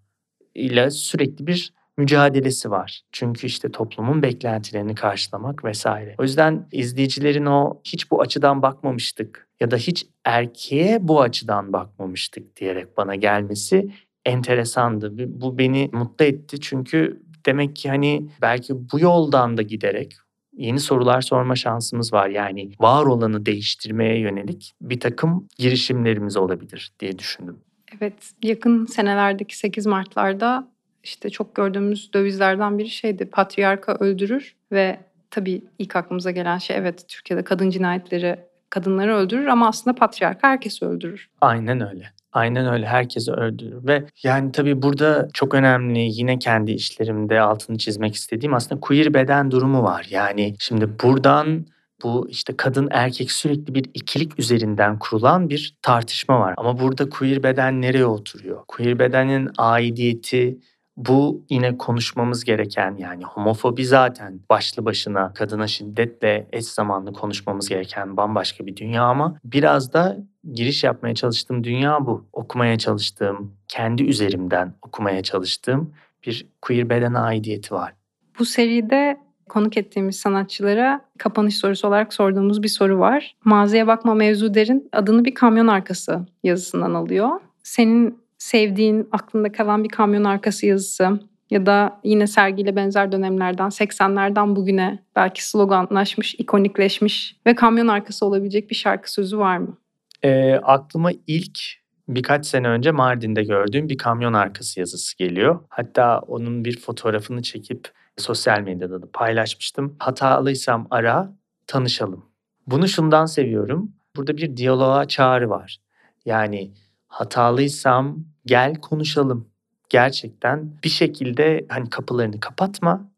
ile 0.56 0.92
sürekli 0.92 1.48
bir 1.48 1.74
mücadelesi 1.98 2.72
var. 2.72 3.02
Çünkü 3.12 3.48
işte 3.48 3.72
toplumun 3.72 4.24
beklentilerini 4.24 4.96
karşılamak 4.96 5.66
vesaire. 5.66 6.16
O 6.18 6.24
yüzden 6.24 6.68
izleyicilerin 6.72 7.46
o 7.46 7.82
hiç 7.84 8.12
bu 8.12 8.22
açıdan 8.22 8.62
bakmamıştık 8.62 9.48
ya 9.60 9.72
da 9.72 9.78
hiç 9.78 10.08
erkeğe 10.26 11.08
bu 11.08 11.22
açıdan 11.22 11.74
bakmamıştık 11.74 12.56
diyerek 12.58 12.98
bana 12.98 13.16
gelmesi 13.16 13.92
enteresandı. 14.26 15.14
Bu 15.42 15.58
beni 15.58 15.90
mutlu 15.94 16.26
etti 16.26 16.60
çünkü 16.60 17.24
demek 17.46 17.76
ki 17.76 17.90
hani 17.90 18.30
belki 18.42 18.74
bu 18.92 19.00
yoldan 19.00 19.58
da 19.58 19.62
giderek 19.62 20.16
yeni 20.54 20.80
sorular 20.80 21.22
sorma 21.22 21.56
şansımız 21.56 22.14
var. 22.14 22.30
Yani 22.30 22.72
var 22.80 23.06
olanı 23.06 23.46
değiştirmeye 23.46 24.20
yönelik 24.20 24.74
bir 24.82 25.00
takım 25.00 25.48
girişimlerimiz 25.58 26.38
olabilir 26.38 26.92
diye 27.00 27.20
düşündüm. 27.20 27.60
Evet, 27.98 28.14
yakın 28.44 28.86
senelerdeki 28.86 29.58
8 29.58 29.86
Mart'larda 29.86 30.72
işte 31.08 31.30
çok 31.30 31.56
gördüğümüz 31.56 32.14
dövizlerden 32.14 32.78
biri 32.78 32.90
şeydi. 32.90 33.26
Patriarka 33.26 33.94
öldürür 34.00 34.56
ve 34.72 35.00
tabii 35.32 35.62
ilk 35.80 35.96
aklımıza 35.96 36.32
gelen 36.32 36.58
şey 36.58 36.78
evet 36.78 37.06
Türkiye'de 37.08 37.44
kadın 37.44 37.70
cinayetleri 37.70 38.40
kadınları 38.70 39.16
öldürür 39.16 39.46
ama 39.46 39.68
aslında 39.68 39.96
patriarka 39.96 40.48
herkesi 40.48 40.86
öldürür. 40.86 41.30
Aynen 41.42 41.90
öyle. 41.90 42.06
Aynen 42.34 42.74
öyle 42.74 42.86
herkesi 42.86 43.32
öldürür 43.32 43.88
ve 43.88 44.06
yani 44.24 44.52
tabii 44.52 44.82
burada 44.82 45.28
çok 45.34 45.54
önemli 45.54 46.00
yine 46.00 46.40
kendi 46.40 46.72
işlerimde 46.72 47.42
altını 47.42 47.78
çizmek 47.78 48.16
istediğim 48.16 48.54
aslında 48.54 48.82
queer 48.82 49.14
beden 49.14 49.52
durumu 49.52 49.84
var. 49.84 50.08
Yani 50.10 50.56
şimdi 50.60 51.00
buradan 51.04 51.66
bu 52.04 52.28
işte 52.30 52.58
kadın 52.58 52.88
erkek 52.92 53.32
sürekli 53.32 53.76
bir 53.76 53.86
ikilik 53.94 54.40
üzerinden 54.40 55.00
kurulan 55.00 55.50
bir 55.50 55.78
tartışma 55.82 56.40
var. 56.40 56.54
Ama 56.58 56.80
burada 56.80 57.10
queer 57.10 57.44
beden 57.44 57.82
nereye 57.82 58.06
oturuyor? 58.06 58.64
Queer 58.68 59.00
bedenin 59.00 59.50
aidiyeti 59.58 60.58
bu 60.98 61.46
yine 61.50 61.78
konuşmamız 61.78 62.44
gereken 62.44 62.96
yani 62.98 63.24
homofobi 63.24 63.86
zaten 63.86 64.40
başlı 64.50 64.86
başına 64.86 65.34
kadına 65.34 65.68
şiddetle 65.68 66.48
eş 66.52 66.66
zamanlı 66.66 67.14
konuşmamız 67.14 67.70
gereken 67.70 68.18
bambaşka 68.18 68.66
bir 68.66 68.76
dünya 68.76 69.04
ama 69.04 69.38
biraz 69.44 69.94
da 69.94 70.18
giriş 70.54 70.84
yapmaya 70.84 71.16
çalıştığım 71.16 71.64
dünya 71.64 72.06
bu. 72.06 72.28
Okumaya 72.34 72.78
çalıştığım, 72.78 73.54
kendi 73.68 74.04
üzerimden 74.04 74.74
okumaya 74.82 75.24
çalıştığım 75.24 75.94
bir 76.26 76.48
queer 76.62 76.90
beden 76.90 77.14
aidiyeti 77.14 77.74
var. 77.74 77.94
Bu 78.40 78.46
seride 78.46 79.18
konuk 79.50 79.78
ettiğimiz 79.78 80.16
sanatçılara 80.16 81.02
kapanış 81.18 81.58
sorusu 81.58 81.88
olarak 81.88 82.14
sorduğumuz 82.14 82.64
bir 82.64 82.68
soru 82.68 83.00
var. 83.00 83.36
Maziye 83.46 83.88
Bakma 83.88 84.14
Mevzu 84.14 84.54
Derin 84.54 84.90
adını 84.92 85.26
bir 85.26 85.34
kamyon 85.34 85.68
arkası 85.68 86.26
yazısından 86.44 86.94
alıyor. 86.94 87.30
Senin 87.64 88.27
sevdiğin, 88.38 89.10
aklında 89.12 89.52
kalan 89.52 89.84
bir 89.84 89.90
kamyon 89.90 90.24
arkası 90.24 90.66
yazısı 90.66 91.20
ya 91.50 91.66
da 91.66 92.00
yine 92.04 92.28
sergiyle 92.28 92.76
benzer 92.76 93.12
dönemlerden 93.12 93.68
80'lerden 93.68 94.56
bugüne 94.56 95.04
belki 95.16 95.50
sloganlaşmış, 95.50 96.36
ikonikleşmiş 96.36 97.36
ve 97.46 97.56
kamyon 97.56 97.88
arkası 97.88 98.26
olabilecek 98.26 98.70
bir 98.70 98.76
şarkı 98.76 99.12
sözü 99.12 99.38
var 99.38 99.58
mı? 99.58 99.78
E, 100.24 100.54
aklıma 100.54 101.12
ilk 101.28 101.60
birkaç 102.08 102.46
sene 102.46 102.68
önce 102.68 102.92
Mardin'de 102.92 103.44
gördüğüm 103.44 103.90
bir 103.90 103.98
kamyon 103.98 104.34
arkası 104.34 104.80
yazısı 104.80 105.18
geliyor. 105.18 105.60
Hatta 105.70 106.20
onun 106.20 106.66
bir 106.66 106.80
fotoğrafını 106.80 107.42
çekip 107.42 107.90
sosyal 108.18 108.60
medyada 108.60 109.02
da 109.02 109.06
paylaşmıştım. 109.14 109.96
Hatalıysam 110.00 110.88
ara, 110.92 111.34
tanışalım. 111.68 112.26
Bunu 112.68 112.88
şundan 112.88 113.26
seviyorum. 113.26 113.92
Burada 114.16 114.38
bir 114.38 114.58
diyaloğa 114.58 115.08
çağrı 115.08 115.50
var. 115.50 115.78
Yani 116.26 116.72
hatalıysam 117.18 118.26
gel 118.46 118.76
konuşalım. 118.76 119.48
Gerçekten 119.90 120.72
bir 120.84 120.90
şekilde 120.90 121.66
hani 121.70 121.90
kapılarını 121.90 122.40
kapatma, 122.40 123.12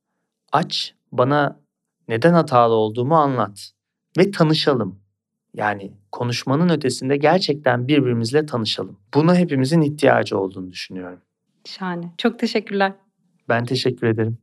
aç, 0.52 0.94
bana 1.12 1.60
neden 2.08 2.34
hatalı 2.34 2.74
olduğumu 2.74 3.16
anlat 3.16 3.72
ve 4.18 4.32
tanışalım. 4.32 5.00
Yani 5.54 5.92
konuşmanın 6.12 6.70
ötesinde 6.70 7.18
gerçekten 7.18 7.88
birbirimizle 7.88 8.46
tanışalım. 8.46 8.98
Buna 9.14 9.36
hepimizin 9.36 9.82
ihtiyacı 9.82 10.38
olduğunu 10.40 10.72
düşünüyorum. 10.72 11.20
Şahane. 11.66 12.12
Çok 12.18 12.40
teşekkürler. 12.40 12.94
Ben 13.50 13.66
teşekkür 13.66 14.08
ederim. 14.08 14.38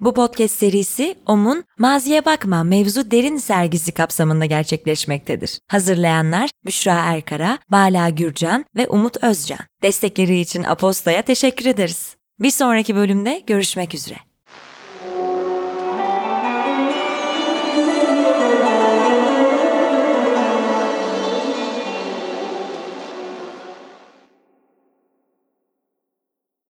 Bu 0.00 0.14
podcast 0.14 0.54
serisi 0.54 1.14
OM'un 1.26 1.64
Maziye 1.78 2.24
Bakma 2.24 2.64
Mevzu 2.64 3.10
Derin 3.10 3.36
sergisi 3.36 3.92
kapsamında 3.92 4.44
gerçekleşmektedir. 4.44 5.58
Hazırlayanlar 5.68 6.50
Büşra 6.66 6.94
Erkara, 6.94 7.58
Bala 7.70 8.08
Gürcan 8.08 8.64
ve 8.76 8.88
Umut 8.88 9.24
Özcan. 9.24 9.58
Destekleri 9.82 10.40
için 10.40 10.62
Aposta'ya 10.62 11.22
teşekkür 11.22 11.66
ederiz. 11.66 12.16
Bir 12.40 12.50
sonraki 12.50 12.96
bölümde 12.96 13.42
görüşmek 13.46 13.94
üzere. 13.94 14.29